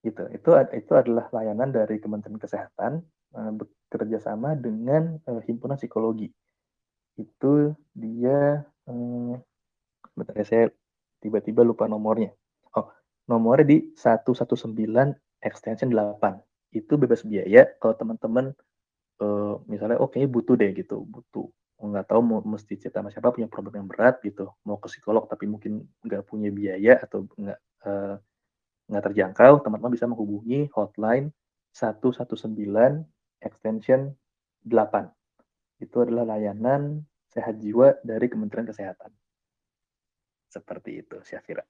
gitu. 0.02 0.22
Itu 0.34 0.50
itu 0.74 0.92
adalah 0.98 1.30
layanan 1.30 1.70
dari 1.70 2.02
Kementerian 2.02 2.42
Kesehatan 2.42 3.06
eh, 3.38 3.52
bekerja 3.54 4.18
sama 4.18 4.58
dengan 4.58 5.22
eh, 5.22 5.40
himpunan 5.46 5.78
psikologi. 5.78 6.26
Itu 7.14 7.70
dia 7.94 8.66
eh, 8.90 9.34
bentar 10.18 10.34
ya 10.34 10.46
saya 10.46 10.64
tiba-tiba 11.22 11.62
lupa 11.62 11.86
nomornya. 11.86 12.34
Oh 12.74 12.90
nomornya 13.30 13.66
di 13.66 13.78
119 13.94 15.25
extension 15.42 15.92
8 15.92 16.18
itu 16.76 16.92
bebas 17.00 17.24
biaya 17.24 17.68
kalau 17.80 17.94
teman-teman 17.96 18.52
uh, 19.22 19.56
misalnya 19.70 19.96
oke 20.00 20.16
oh, 20.16 20.28
butuh 20.28 20.54
deh 20.58 20.72
gitu. 20.76 21.04
Butuh. 21.06 21.48
Nggak 21.76 22.08
tahu 22.08 22.20
mau 22.24 22.40
mesti 22.44 22.80
cerita 22.80 23.04
sama 23.04 23.12
siapa 23.12 23.32
punya 23.32 23.48
problem 23.48 23.84
yang 23.84 23.88
berat 23.88 24.20
gitu. 24.24 24.52
Mau 24.64 24.80
ke 24.80 24.88
psikolog 24.88 25.28
tapi 25.28 25.48
mungkin 25.48 25.84
nggak 26.04 26.22
punya 26.28 26.48
biaya 26.52 27.00
atau 27.00 27.28
nggak 27.36 27.58
uh, 27.88 28.16
nggak 28.86 29.04
terjangkau 29.12 29.52
teman-teman 29.66 29.92
bisa 29.92 30.06
menghubungi 30.06 30.70
hotline 30.72 31.34
119 31.74 32.32
extension 33.42 34.14
8 34.64 35.82
itu 35.84 35.96
adalah 36.00 36.24
layanan 36.24 37.04
sehat 37.28 37.60
jiwa 37.60 38.00
dari 38.00 38.32
Kementerian 38.32 38.64
Kesehatan. 38.64 39.12
Seperti 40.48 41.04
itu 41.04 41.20
Syafira 41.20 41.66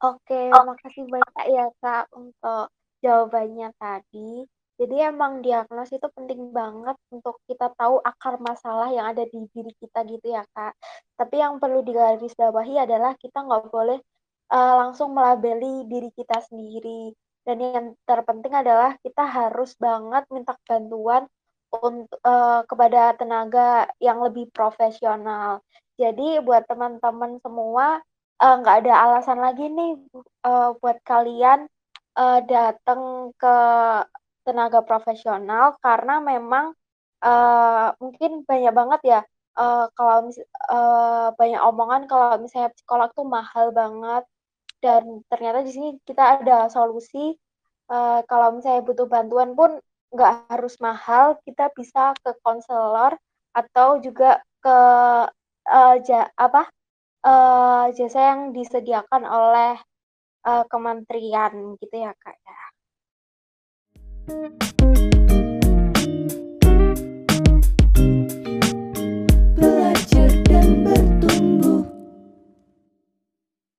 Oke, 0.00 0.48
oh. 0.48 0.64
makasih 0.64 1.04
banyak 1.04 1.44
ya 1.52 1.68
Kak 1.76 2.08
untuk 2.16 2.72
jawabannya 3.04 3.68
tadi. 3.76 4.48
Jadi 4.80 4.96
emang 4.96 5.44
diagnosis 5.44 6.00
itu 6.00 6.08
penting 6.16 6.56
banget 6.56 6.96
untuk 7.12 7.36
kita 7.44 7.68
tahu 7.76 8.00
akar 8.00 8.40
masalah 8.40 8.88
yang 8.88 9.12
ada 9.12 9.28
di 9.28 9.44
diri 9.52 9.68
kita 9.76 10.08
gitu 10.08 10.32
ya 10.32 10.40
Kak. 10.56 10.72
Tapi 11.20 11.44
yang 11.44 11.60
perlu 11.60 11.84
digarisbawahi 11.84 12.80
adalah 12.80 13.12
kita 13.20 13.44
nggak 13.44 13.68
boleh 13.68 14.00
uh, 14.48 14.74
langsung 14.80 15.12
melabeli 15.12 15.84
diri 15.84 16.08
kita 16.16 16.48
sendiri. 16.48 17.12
Dan 17.44 17.60
yang 17.60 17.86
terpenting 18.08 18.56
adalah 18.56 18.96
kita 19.04 19.28
harus 19.28 19.76
banget 19.76 20.24
minta 20.32 20.56
bantuan 20.64 21.28
untuk 21.76 22.16
uh, 22.24 22.64
kepada 22.64 23.20
tenaga 23.20 23.84
yang 24.00 24.24
lebih 24.24 24.48
profesional. 24.48 25.60
Jadi 26.00 26.40
buat 26.40 26.64
teman-teman 26.64 27.36
semua 27.44 28.00
Eh, 28.00 28.08
nggak 28.40 28.76
uh, 28.76 28.80
ada 28.80 28.92
alasan 29.04 29.38
lagi 29.44 29.68
nih 29.68 30.00
uh, 30.48 30.72
buat 30.80 30.96
kalian 31.04 31.68
uh, 32.16 32.40
datang 32.48 33.32
ke 33.36 33.56
tenaga 34.48 34.80
profesional 34.80 35.76
karena 35.84 36.24
memang 36.24 36.72
uh, 37.20 37.92
mungkin 38.00 38.42
banyak 38.48 38.72
banget 38.72 39.00
ya 39.04 39.20
uh, 39.60 39.86
kalau 39.92 40.32
uh, 40.72 41.28
banyak 41.36 41.60
omongan 41.60 42.02
kalau 42.08 42.40
misalnya 42.40 42.72
psikolog 42.72 43.10
tuh 43.12 43.26
mahal 43.28 43.72
banget. 43.74 44.24
Dan 44.80 45.20
ternyata 45.28 45.60
di 45.60 45.72
sini 45.76 45.88
kita 46.08 46.40
ada 46.40 46.72
solusi 46.72 47.36
uh, 47.92 48.24
kalau 48.24 48.56
misalnya 48.56 48.80
butuh 48.80 49.04
bantuan 49.04 49.52
pun 49.52 49.76
nggak 50.10 50.48
harus 50.48 50.80
mahal 50.80 51.36
kita 51.44 51.68
bisa 51.76 52.16
ke 52.24 52.32
konselor 52.40 53.14
atau 53.52 54.00
juga 54.00 54.40
ke 54.64 54.78
uh, 55.68 55.96
ja, 56.00 56.32
apa 56.34 56.72
uh, 57.24 57.90
jasa 57.92 58.34
yang 58.34 58.52
disediakan 58.56 59.22
oleh 59.24 59.74
uh, 60.46 60.64
kementerian 60.68 61.76
gitu 61.76 61.94
ya 61.96 62.12
Kak 62.16 62.36
ya. 62.40 62.60